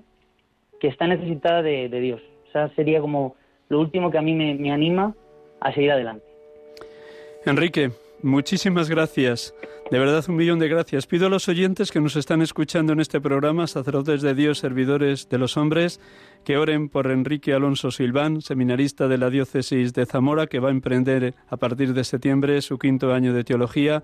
[0.79, 2.21] que está necesitada de, Dios.
[2.49, 3.35] O sea, sería como
[3.69, 5.15] lo último que a mí me anima
[5.61, 6.25] a seguir adelante.
[7.45, 9.53] Enrique, muchísimas gracias.
[9.91, 11.05] De verdad, un millón de gracias.
[11.05, 15.27] Pido a los oyentes que nos están escuchando en este programa, sacerdotes de Dios, servidores
[15.27, 15.99] de los hombres,
[16.45, 20.71] que oren por Enrique Alonso Silván, seminarista de la diócesis de Zamora, que va a
[20.71, 24.01] emprender a partir de septiembre su quinto año de teología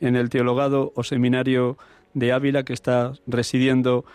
[0.00, 1.78] en el teologado o seminario
[2.12, 4.10] de Ávila, que está residiendo en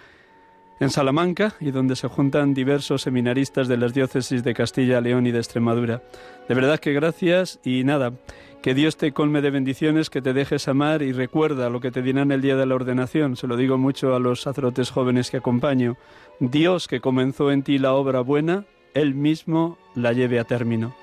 [0.90, 5.40] Salamanca y donde se juntan diversos seminaristas de las diócesis de Castilla, León y de
[5.40, 6.02] Extremadura.
[6.48, 8.14] De verdad que gracias y nada,
[8.62, 12.02] que Dios te colme de bendiciones, que te dejes amar y recuerda lo que te
[12.02, 13.38] dirán el día de la ordenación.
[13.38, 15.98] Se lo digo mucho a los sacerdotes jóvenes que acompaño.
[16.40, 20.96] Dios que comenzó en ti la obra buena, Él mismo la lleve a término.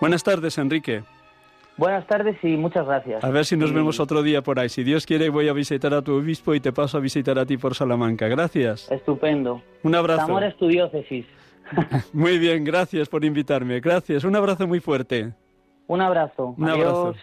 [0.00, 1.04] Buenas tardes, Enrique.
[1.76, 3.22] Buenas tardes y muchas gracias.
[3.22, 4.68] A ver si nos vemos otro día por ahí.
[4.68, 7.44] Si Dios quiere, voy a visitar a tu obispo y te paso a visitar a
[7.44, 8.28] ti por Salamanca.
[8.28, 8.90] Gracias.
[8.90, 9.62] Estupendo.
[9.82, 10.22] Un abrazo.
[10.22, 11.26] Amor es tu diócesis.
[12.12, 13.80] muy bien, gracias por invitarme.
[13.80, 14.24] Gracias.
[14.24, 15.34] Un abrazo muy fuerte.
[15.86, 16.54] Un abrazo.
[16.56, 17.14] Un abrazo.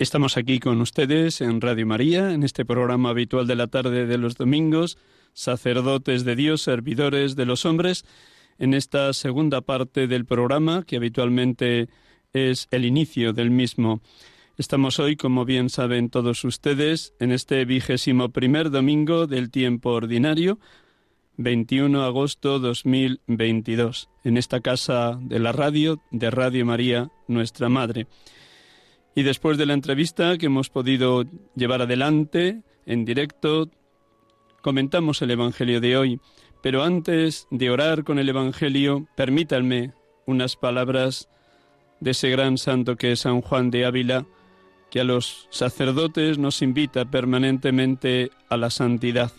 [0.00, 4.16] Estamos aquí con ustedes en Radio María, en este programa habitual de la tarde de
[4.16, 4.96] los domingos,
[5.34, 8.06] sacerdotes de Dios, servidores de los hombres,
[8.58, 11.90] en esta segunda parte del programa que habitualmente
[12.32, 14.00] es el inicio del mismo.
[14.56, 20.58] Estamos hoy, como bien saben todos ustedes, en este vigésimo primer domingo del tiempo ordinario,
[21.36, 28.06] 21 de agosto 2022, en esta casa de la radio de Radio María, nuestra Madre.
[29.14, 33.68] Y después de la entrevista que hemos podido llevar adelante en directo,
[34.62, 36.20] comentamos el Evangelio de hoy.
[36.62, 39.92] Pero antes de orar con el Evangelio, permítanme
[40.26, 41.28] unas palabras
[42.00, 44.26] de ese gran santo que es San Juan de Ávila,
[44.90, 49.32] que a los sacerdotes nos invita permanentemente a la santidad.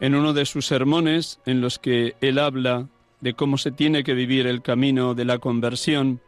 [0.00, 2.88] En uno de sus sermones, en los que él habla
[3.20, 6.20] de cómo se tiene que vivir el camino de la conversión,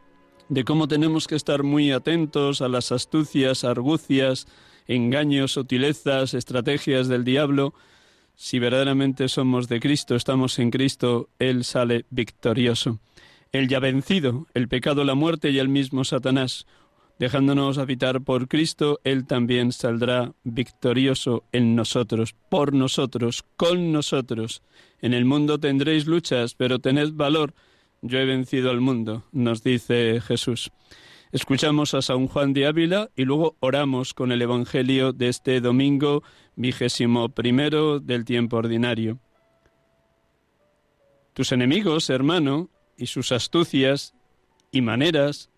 [0.51, 4.47] de cómo tenemos que estar muy atentos a las astucias, argucias,
[4.85, 7.73] engaños, sutilezas, estrategias del diablo.
[8.35, 12.99] Si verdaderamente somos de Cristo, estamos en Cristo, Él sale victorioso.
[13.53, 16.67] Él ya vencido el pecado, la muerte y el mismo Satanás.
[17.17, 24.63] Dejándonos habitar por Cristo, Él también saldrá victorioso en nosotros, por nosotros, con nosotros.
[25.01, 27.53] En el mundo tendréis luchas, pero tened valor
[28.01, 30.71] yo he vencido al mundo, nos dice Jesús.
[31.31, 36.23] Escuchamos a San Juan de Ávila y luego oramos con el Evangelio de este domingo
[36.55, 39.19] vigésimo primero del tiempo ordinario.
[41.33, 44.13] Tus enemigos, hermano, y sus astucias
[44.71, 45.49] y maneras,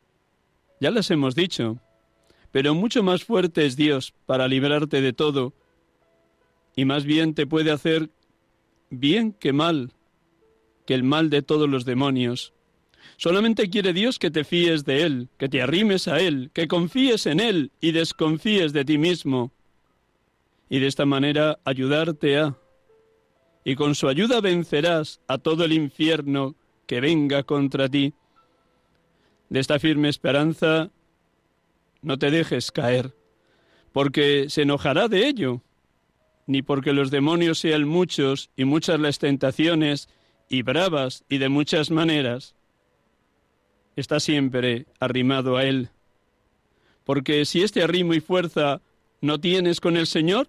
[0.80, 1.80] ya las hemos dicho,
[2.52, 5.54] pero mucho más fuerte es Dios para librarte de todo,
[6.76, 8.12] y más bien te puede hacer
[8.90, 9.94] bien que mal
[10.86, 12.54] que el mal de todos los demonios.
[13.18, 17.26] Solamente quiere Dios que te fíes de Él, que te arrimes a Él, que confíes
[17.26, 19.52] en Él y desconfíes de ti mismo.
[20.70, 22.58] Y de esta manera ayudarte a...
[23.64, 26.56] Y con su ayuda vencerás a todo el infierno
[26.86, 28.14] que venga contra ti.
[29.50, 30.90] De esta firme esperanza
[32.02, 33.16] no te dejes caer,
[33.94, 35.62] porque se enojará de ello,
[36.46, 40.10] ni porque los demonios sean muchos y muchas las tentaciones
[40.54, 42.54] y bravas y de muchas maneras,
[43.96, 45.90] está siempre arrimado a Él.
[47.06, 48.80] Porque si este arrimo y fuerza
[49.20, 50.48] no tienes con el Señor,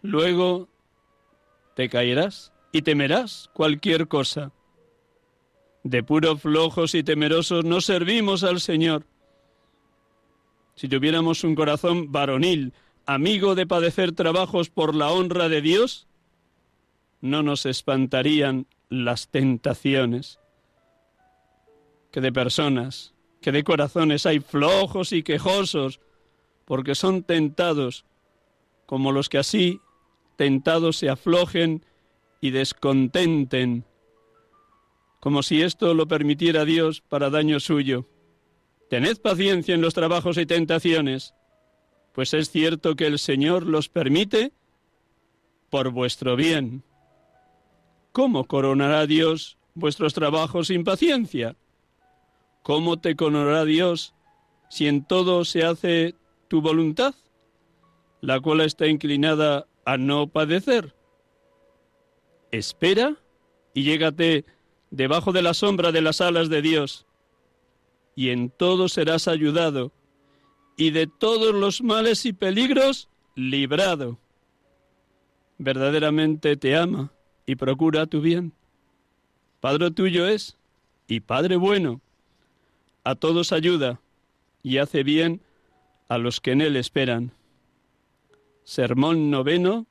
[0.00, 0.68] luego
[1.74, 4.52] te caerás y temerás cualquier cosa.
[5.82, 9.06] De puro flojos y temerosos no servimos al Señor.
[10.76, 12.74] Si tuviéramos un corazón varonil,
[13.06, 16.06] amigo de padecer trabajos por la honra de Dios,
[17.20, 20.38] no nos espantarían las tentaciones,
[22.10, 26.00] que de personas, que de corazones hay flojos y quejosos,
[26.66, 28.04] porque son tentados,
[28.86, 29.80] como los que así
[30.36, 31.84] tentados se aflojen
[32.40, 33.84] y descontenten,
[35.20, 38.06] como si esto lo permitiera Dios para daño suyo.
[38.90, 41.34] Tened paciencia en los trabajos y tentaciones,
[42.12, 44.52] pues es cierto que el Señor los permite
[45.70, 46.84] por vuestro bien.
[48.12, 51.56] ¿Cómo coronará Dios vuestros trabajos sin paciencia?
[52.62, 54.14] ¿Cómo te coronará Dios
[54.68, 56.14] si en todo se hace
[56.48, 57.14] tu voluntad,
[58.20, 60.94] la cual está inclinada a no padecer?
[62.50, 63.16] Espera
[63.72, 64.44] y llégate
[64.90, 67.06] debajo de la sombra de las alas de Dios,
[68.14, 69.90] y en todo serás ayudado,
[70.76, 74.18] y de todos los males y peligros librado.
[75.56, 77.10] Verdaderamente te ama
[77.46, 78.52] y procura tu bien.
[79.60, 80.56] Padre tuyo es,
[81.06, 82.00] y Padre bueno.
[83.04, 84.00] A todos ayuda,
[84.62, 85.40] y hace bien
[86.08, 87.32] a los que en él esperan.
[88.64, 89.86] Sermón noveno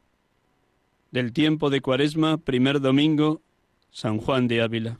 [1.12, 3.42] del tiempo de Cuaresma, primer domingo,
[3.92, 5.00] San Juan de Ávila.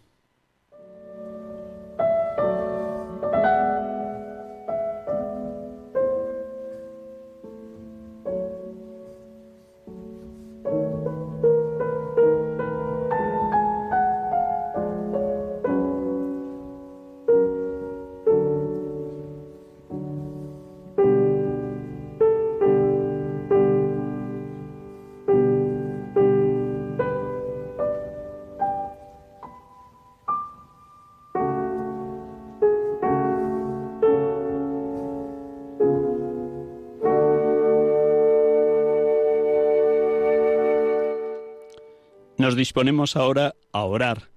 [42.62, 44.30] Disponemos ahora a orar,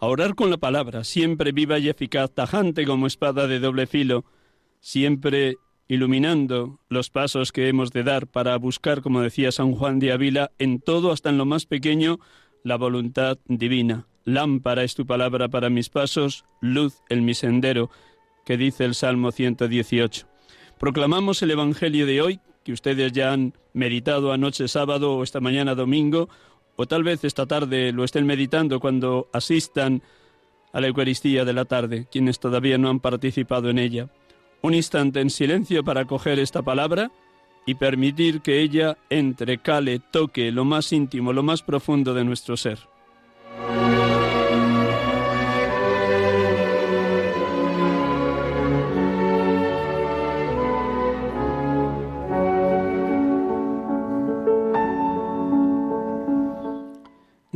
[0.00, 4.26] a orar con la palabra, siempre viva y eficaz, tajante como espada de doble filo,
[4.80, 5.56] siempre
[5.88, 10.50] iluminando los pasos que hemos de dar para buscar, como decía San Juan de Ávila,
[10.58, 12.18] en todo, hasta en lo más pequeño,
[12.64, 14.06] la voluntad divina.
[14.24, 17.88] Lámpara es tu palabra para mis pasos, luz en mi sendero,
[18.44, 20.26] que dice el Salmo 118.
[20.78, 25.74] Proclamamos el Evangelio de hoy, que ustedes ya han meditado anoche sábado o esta mañana
[25.74, 26.28] domingo,
[26.80, 30.02] o tal vez esta tarde lo estén meditando cuando asistan
[30.72, 34.08] a la Eucaristía de la tarde, quienes todavía no han participado en ella.
[34.62, 37.10] Un instante en silencio para coger esta palabra
[37.66, 42.56] y permitir que ella entre, cale, toque lo más íntimo, lo más profundo de nuestro
[42.56, 42.78] ser.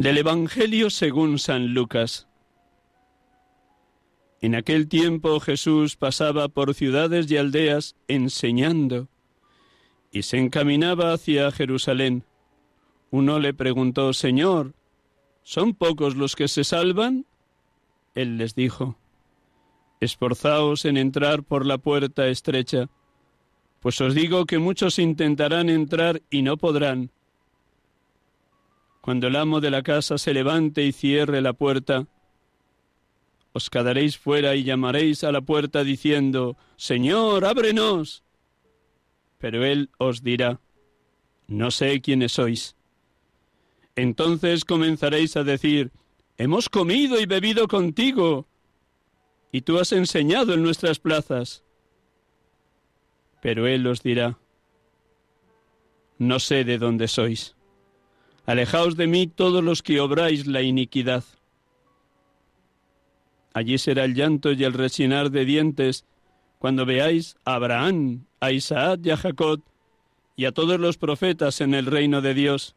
[0.04, 2.28] Del Evangelio según San Lucas.
[4.42, 9.08] En aquel tiempo Jesús pasaba por ciudades y aldeas enseñando
[10.12, 12.22] y se encaminaba hacia Jerusalén.
[13.10, 14.74] Uno le preguntó, Señor,
[15.42, 17.24] ¿son pocos los que se salvan?
[18.14, 18.98] Él les dijo,
[20.00, 22.90] Esforzaos en entrar por la puerta estrecha,
[23.80, 27.10] pues os digo que muchos intentarán entrar y no podrán.
[29.04, 32.06] Cuando el amo de la casa se levante y cierre la puerta,
[33.52, 38.24] os quedaréis fuera y llamaréis a la puerta diciendo, Señor, ábrenos.
[39.36, 40.58] Pero él os dirá,
[41.48, 42.76] no sé quiénes sois.
[43.94, 45.92] Entonces comenzaréis a decir,
[46.38, 48.48] hemos comido y bebido contigo,
[49.52, 51.62] y tú has enseñado en nuestras plazas.
[53.42, 54.38] Pero él os dirá,
[56.16, 57.54] no sé de dónde sois.
[58.46, 61.24] Alejaos de mí todos los que obráis la iniquidad.
[63.54, 66.04] Allí será el llanto y el rechinar de dientes
[66.58, 69.62] cuando veáis a Abraham, a Isaac y a Jacob
[70.36, 72.76] y a todos los profetas en el reino de Dios.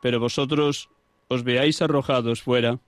[0.00, 0.88] Pero vosotros
[1.28, 2.80] os veáis arrojados fuera.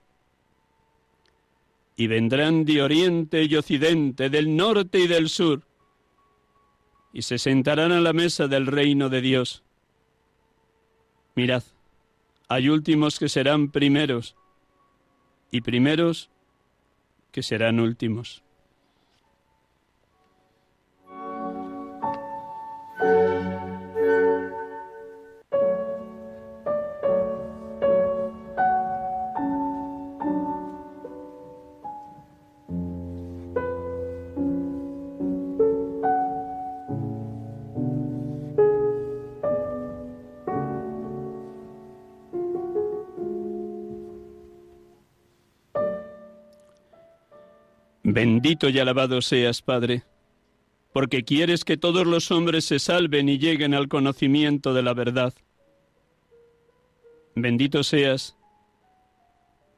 [1.95, 5.63] Y vendrán de oriente y occidente, del norte y del sur,
[7.11, 9.63] y se sentarán a la mesa del reino de Dios.
[11.35, 11.63] Mirad,
[12.47, 14.35] hay últimos que serán primeros
[15.51, 16.29] y primeros
[17.31, 18.43] que serán últimos.
[48.41, 50.03] Bendito y alabado seas, Padre,
[50.93, 55.33] porque quieres que todos los hombres se salven y lleguen al conocimiento de la verdad.
[57.35, 58.37] Bendito seas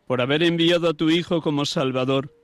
[0.05, 2.36] por haber enviado a tu Hijo como Salvador,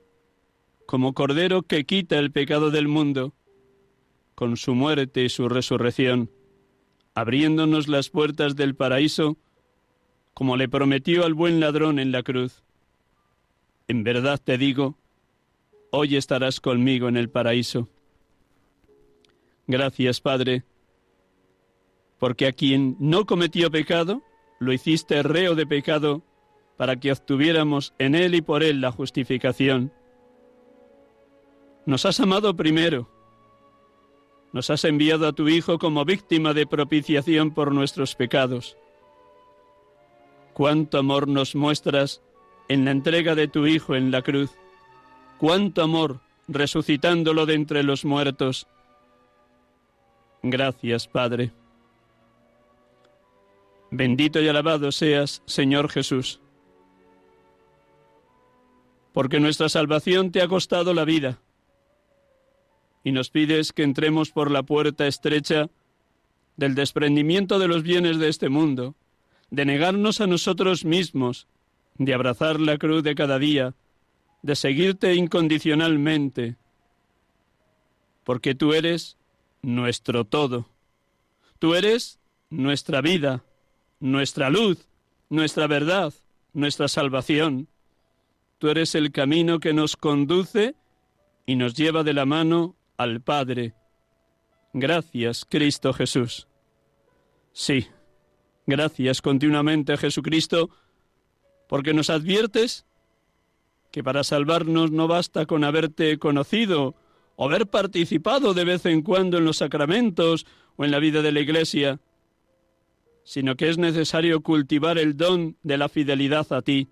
[0.86, 3.32] como Cordero que quita el pecado del mundo,
[4.34, 6.32] con su muerte y su resurrección,
[7.14, 9.36] abriéndonos las puertas del paraíso,
[10.34, 12.64] como le prometió al buen ladrón en la cruz.
[13.86, 14.98] En verdad te digo,
[15.90, 17.88] hoy estarás conmigo en el paraíso.
[19.66, 20.64] Gracias, Padre,
[22.18, 24.22] porque a quien no cometió pecado,
[24.58, 26.22] lo hiciste reo de pecado
[26.76, 29.92] para que obtuviéramos en él y por él la justificación.
[31.86, 33.08] Nos has amado primero,
[34.52, 38.76] nos has enviado a tu Hijo como víctima de propiciación por nuestros pecados.
[40.54, 42.22] Cuánto amor nos muestras
[42.68, 44.50] en la entrega de tu Hijo en la cruz.
[45.38, 48.66] Cuánto amor resucitándolo de entre los muertos.
[50.42, 51.52] Gracias, Padre.
[53.90, 56.40] Bendito y alabado seas, Señor Jesús,
[59.12, 61.38] porque nuestra salvación te ha costado la vida,
[63.02, 65.70] y nos pides que entremos por la puerta estrecha
[66.56, 68.94] del desprendimiento de los bienes de este mundo,
[69.50, 71.46] de negarnos a nosotros mismos,
[71.96, 73.74] de abrazar la cruz de cada día,
[74.48, 76.56] de seguirte incondicionalmente,
[78.24, 79.18] porque tú eres
[79.60, 80.70] nuestro todo.
[81.58, 82.18] Tú eres
[82.48, 83.44] nuestra vida,
[84.00, 84.88] nuestra luz,
[85.28, 86.14] nuestra verdad,
[86.54, 87.68] nuestra salvación.
[88.56, 90.74] Tú eres el camino que nos conduce
[91.44, 93.74] y nos lleva de la mano al Padre.
[94.72, 96.48] Gracias, Cristo Jesús.
[97.52, 97.86] Sí,
[98.66, 100.70] gracias continuamente, Jesucristo,
[101.68, 102.87] porque nos adviertes
[103.90, 106.94] que para salvarnos no basta con haberte conocido
[107.36, 111.32] o haber participado de vez en cuando en los sacramentos o en la vida de
[111.32, 112.00] la Iglesia,
[113.24, 116.88] sino que es necesario cultivar el don de la fidelidad a ti.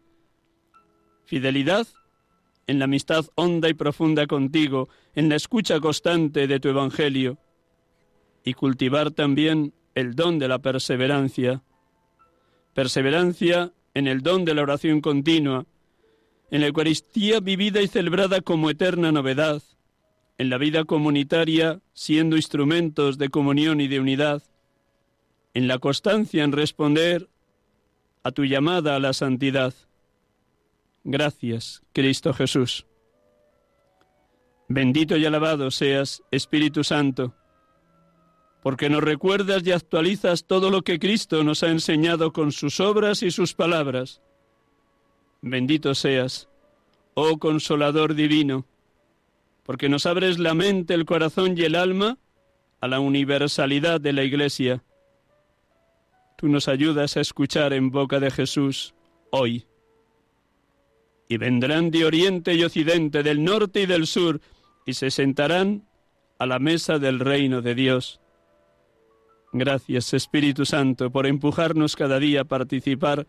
[1.24, 1.86] Fidelidad
[2.66, 7.38] en la amistad honda y profunda contigo, en la escucha constante de tu Evangelio,
[8.44, 11.62] y cultivar también el don de la perseverancia.
[12.74, 15.66] Perseverancia en el don de la oración continua,
[16.50, 19.62] en la Eucaristía vivida y celebrada como eterna novedad,
[20.38, 24.42] en la vida comunitaria siendo instrumentos de comunión y de unidad,
[25.54, 27.28] en la constancia en responder
[28.22, 29.72] a tu llamada a la santidad.
[31.04, 32.86] Gracias, Cristo Jesús.
[34.68, 37.34] Bendito y alabado seas, Espíritu Santo,
[38.62, 43.22] porque nos recuerdas y actualizas todo lo que Cristo nos ha enseñado con sus obras
[43.22, 44.20] y sus palabras.
[45.48, 46.48] Bendito seas,
[47.14, 48.66] oh Consolador Divino,
[49.62, 52.18] porque nos abres la mente, el corazón y el alma
[52.80, 54.82] a la universalidad de la Iglesia.
[56.36, 58.96] Tú nos ayudas a escuchar en boca de Jesús
[59.30, 59.66] hoy.
[61.28, 64.40] Y vendrán de oriente y occidente, del norte y del sur,
[64.84, 65.86] y se sentarán
[66.40, 68.20] a la mesa del reino de Dios.
[69.52, 73.28] Gracias, Espíritu Santo, por empujarnos cada día a participar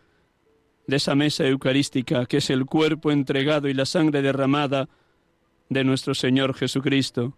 [0.87, 4.89] de esa mesa eucarística que es el cuerpo entregado y la sangre derramada
[5.69, 7.37] de nuestro Señor Jesucristo.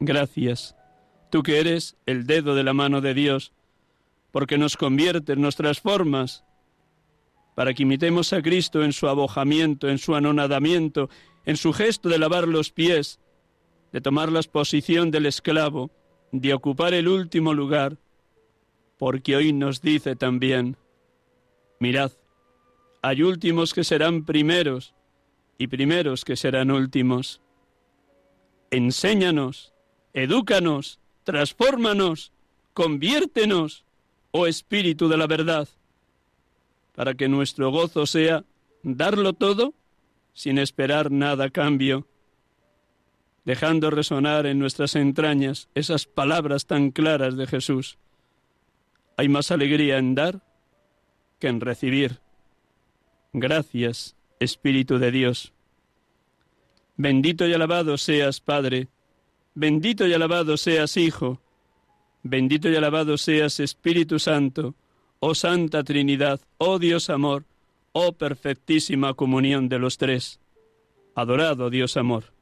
[0.00, 0.76] Gracias,
[1.30, 3.52] tú que eres el dedo de la mano de Dios,
[4.32, 6.44] porque nos conviertes, nos transformas,
[7.54, 11.08] para que imitemos a Cristo en su abojamiento, en su anonadamiento,
[11.46, 13.20] en su gesto de lavar los pies,
[13.92, 15.90] de tomar la posición del esclavo,
[16.32, 17.96] de ocupar el último lugar,
[18.98, 20.76] porque hoy nos dice también,
[21.78, 22.12] mirad,
[23.06, 24.92] hay últimos que serán primeros
[25.58, 27.40] y primeros que serán últimos.
[28.72, 29.72] Enséñanos,
[30.12, 32.32] edúcanos, transfórmanos,
[32.74, 33.84] conviértenos,
[34.32, 35.68] oh Espíritu de la verdad,
[36.96, 38.44] para que nuestro gozo sea
[38.82, 39.72] darlo todo
[40.32, 42.08] sin esperar nada a cambio,
[43.44, 47.98] dejando resonar en nuestras entrañas esas palabras tan claras de Jesús.
[49.16, 50.42] Hay más alegría en dar
[51.38, 52.25] que en recibir.
[53.38, 55.52] Gracias, Espíritu de Dios.
[56.96, 58.88] Bendito y alabado seas, Padre.
[59.54, 61.38] Bendito y alabado seas, Hijo.
[62.22, 64.74] Bendito y alabado seas, Espíritu Santo.
[65.20, 67.44] Oh Santa Trinidad, oh Dios amor,
[67.92, 70.40] oh perfectísima comunión de los tres.
[71.14, 72.35] Adorado Dios amor.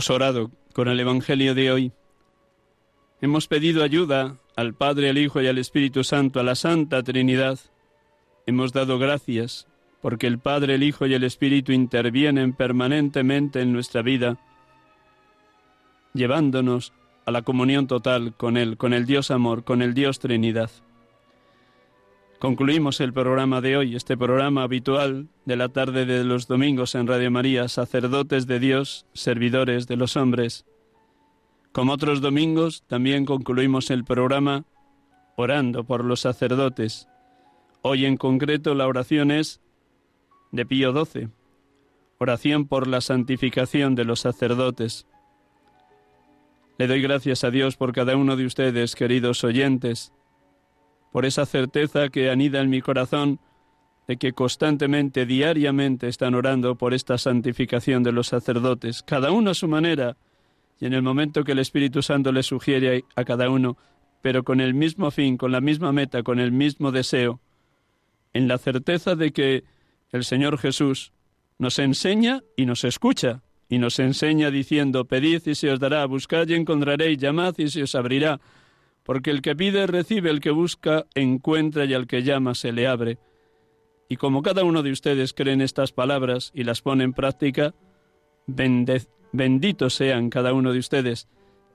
[0.00, 1.92] Hemos orado con el Evangelio de hoy.
[3.20, 7.58] Hemos pedido ayuda al Padre, al Hijo y al Espíritu Santo, a la Santa Trinidad.
[8.46, 9.68] Hemos dado gracias
[10.00, 14.38] porque el Padre, el Hijo y el Espíritu intervienen permanentemente en nuestra vida,
[16.14, 16.94] llevándonos
[17.26, 20.70] a la comunión total con Él, con el Dios Amor, con el Dios Trinidad.
[22.40, 27.06] Concluimos el programa de hoy, este programa habitual de la tarde de los domingos en
[27.06, 30.64] Radio María, sacerdotes de Dios, servidores de los hombres.
[31.72, 34.64] Como otros domingos, también concluimos el programa
[35.36, 37.08] orando por los sacerdotes.
[37.82, 39.60] Hoy en concreto la oración es
[40.50, 41.28] de Pío XII,
[42.16, 45.06] oración por la santificación de los sacerdotes.
[46.78, 50.14] Le doy gracias a Dios por cada uno de ustedes, queridos oyentes,
[51.12, 53.40] por esa certeza que anida en mi corazón
[54.06, 59.54] de que constantemente, diariamente están orando por esta santificación de los sacerdotes, cada uno a
[59.54, 60.16] su manera,
[60.80, 63.76] y en el momento que el Espíritu Santo le sugiere a cada uno,
[64.22, 67.40] pero con el mismo fin, con la misma meta, con el mismo deseo,
[68.32, 69.64] en la certeza de que
[70.10, 71.12] el Señor Jesús
[71.58, 76.48] nos enseña y nos escucha, y nos enseña diciendo, pedid y se os dará, buscad
[76.48, 78.40] y encontraréis, llamad y se os abrirá,
[79.10, 82.86] porque el que pide recibe, el que busca encuentra y al que llama se le
[82.86, 83.18] abre.
[84.08, 87.74] Y como cada uno de ustedes cree en estas palabras y las pone en práctica,
[88.46, 91.26] benditos sean cada uno de ustedes,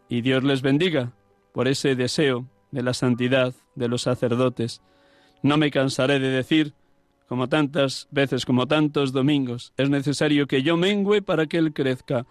[0.08, 1.12] y Dios les bendiga
[1.54, 4.82] por ese deseo de la santidad de los sacerdotes.
[5.44, 6.74] No me cansaré de decir,
[7.28, 12.26] como tantas veces, como tantos domingos, es necesario que yo mengüe para que Él crezca.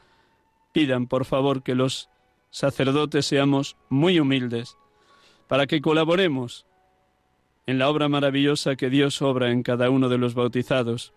[0.72, 2.08] Pidan, por favor, que los
[2.48, 4.78] sacerdotes seamos muy humildes,
[5.48, 6.66] para que colaboremos
[7.66, 11.14] en la obra maravillosa que Dios obra en cada uno de los bautizados,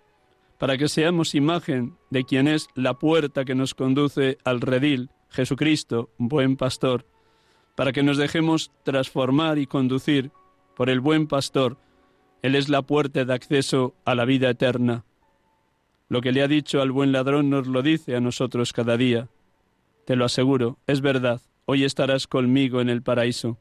[0.58, 6.10] para que seamos imagen de quien es la puerta que nos conduce al redil, Jesucristo,
[6.18, 7.06] buen pastor,
[7.76, 10.32] para que nos dejemos transformar y conducir
[10.76, 11.78] por el buen pastor,
[12.42, 15.06] él es la puerta de acceso a la vida eterna.
[16.10, 19.28] Lo que le ha dicho al buen ladrón nos lo dice a nosotros cada día.
[20.06, 23.58] Te lo aseguro, es verdad, hoy estarás conmigo en el paraíso.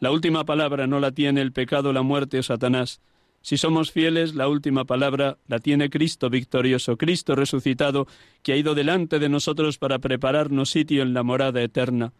[0.00, 3.00] La última palabra no la tiene el pecado, la muerte o Satanás.
[3.42, 8.06] Si somos fieles, la última palabra la tiene Cristo victorioso, Cristo resucitado,
[8.42, 12.12] que ha ido delante de nosotros para prepararnos sitio en la morada eterna.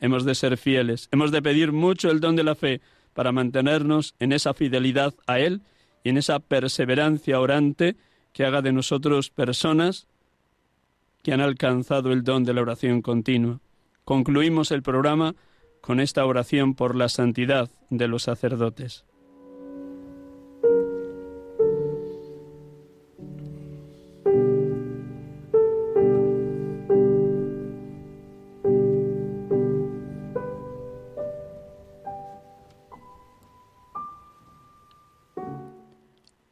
[0.00, 2.80] Hemos de ser fieles, hemos de pedir mucho el don de la fe,
[3.14, 5.62] para mantenernos en esa fidelidad a Él
[6.04, 7.96] y en esa perseverancia orante
[8.32, 10.06] que haga de nosotros personas
[11.22, 13.60] que han alcanzado el don de la oración continua.
[14.04, 15.34] Concluimos el programa
[15.80, 19.04] con esta oración por la santidad de los sacerdotes.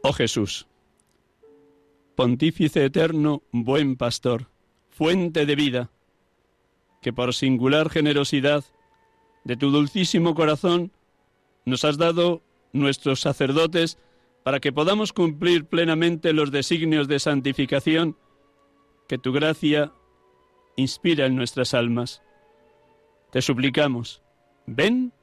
[0.02, 0.66] Oh Jesús,
[2.18, 4.48] Pontífice eterno, buen pastor,
[4.90, 5.90] fuente de vida,
[7.00, 8.64] que por singular generosidad
[9.48, 10.92] de tu dulcísimo corazón
[11.64, 12.42] nos has dado
[12.74, 13.98] nuestros sacerdotes
[14.44, 18.18] para que podamos cumplir plenamente los designios de santificación
[19.08, 19.92] que tu gracia
[20.76, 22.22] inspira en nuestras almas.
[23.32, 24.22] Te suplicamos,
[24.66, 25.14] ven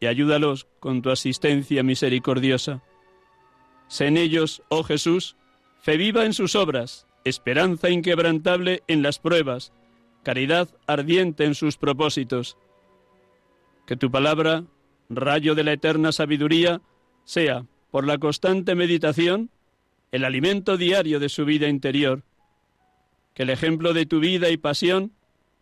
[0.00, 2.82] y ayúdalos con tu asistencia misericordiosa
[3.86, 5.36] Sé en ellos, oh Jesús,
[5.80, 9.72] fe viva en sus obras, esperanza inquebrantable en las pruebas,
[10.24, 12.56] caridad ardiente en sus propósitos.
[13.90, 14.66] Que tu palabra,
[15.08, 16.80] rayo de la eterna sabiduría,
[17.24, 19.50] sea, por la constante meditación,
[20.12, 22.22] el alimento diario de su vida interior.
[23.34, 25.10] Que el ejemplo de tu vida y pasión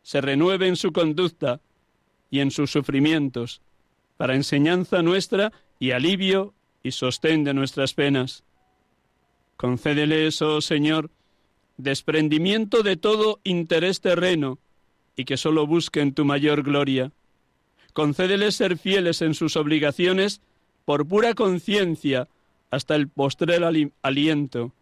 [0.03, 1.62] se renueve en su conducta
[2.31, 3.62] y en sus sufrimientos,
[4.18, 6.53] para enseñanza nuestra y alivio
[6.83, 8.45] y sostén de nuestras penas.
[9.57, 11.11] Concédeles, oh Señor,
[11.79, 14.59] desprendimiento de todo interés terreno
[15.16, 17.11] y que sólo busquen tu mayor gloria.
[17.99, 20.40] Concédeles ser fieles en sus obligaciones
[20.84, 22.28] por pura conciencia
[22.70, 23.64] hasta el postrer
[24.03, 24.72] aliento.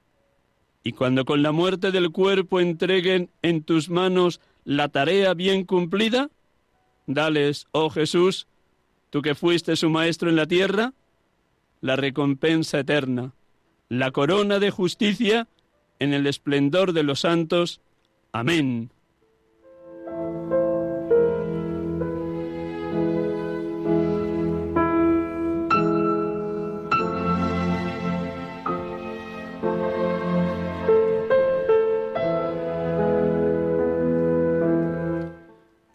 [0.82, 6.28] Y cuando con la muerte del cuerpo entreguen en tus manos la tarea bien cumplida,
[7.06, 8.48] dales, oh Jesús,
[9.08, 10.92] tú que fuiste su maestro en la tierra,
[11.80, 13.32] la recompensa eterna,
[13.88, 15.48] la corona de justicia
[16.00, 17.80] en el esplendor de los santos.
[18.32, 18.90] Amén.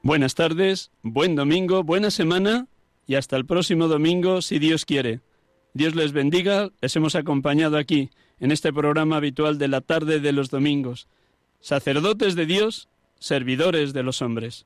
[0.03, 2.67] Buenas tardes, buen domingo, buena semana
[3.05, 5.21] y hasta el próximo domingo si Dios quiere.
[5.75, 10.31] Dios les bendiga, les hemos acompañado aquí en este programa habitual de la tarde de
[10.31, 11.07] los domingos.
[11.59, 12.89] Sacerdotes de Dios,
[13.19, 14.65] servidores de los hombres.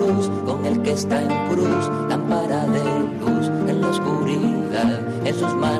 [0.00, 2.80] con el que está en cruz, lámpara de
[3.20, 5.79] luz en la oscuridad, en sus manos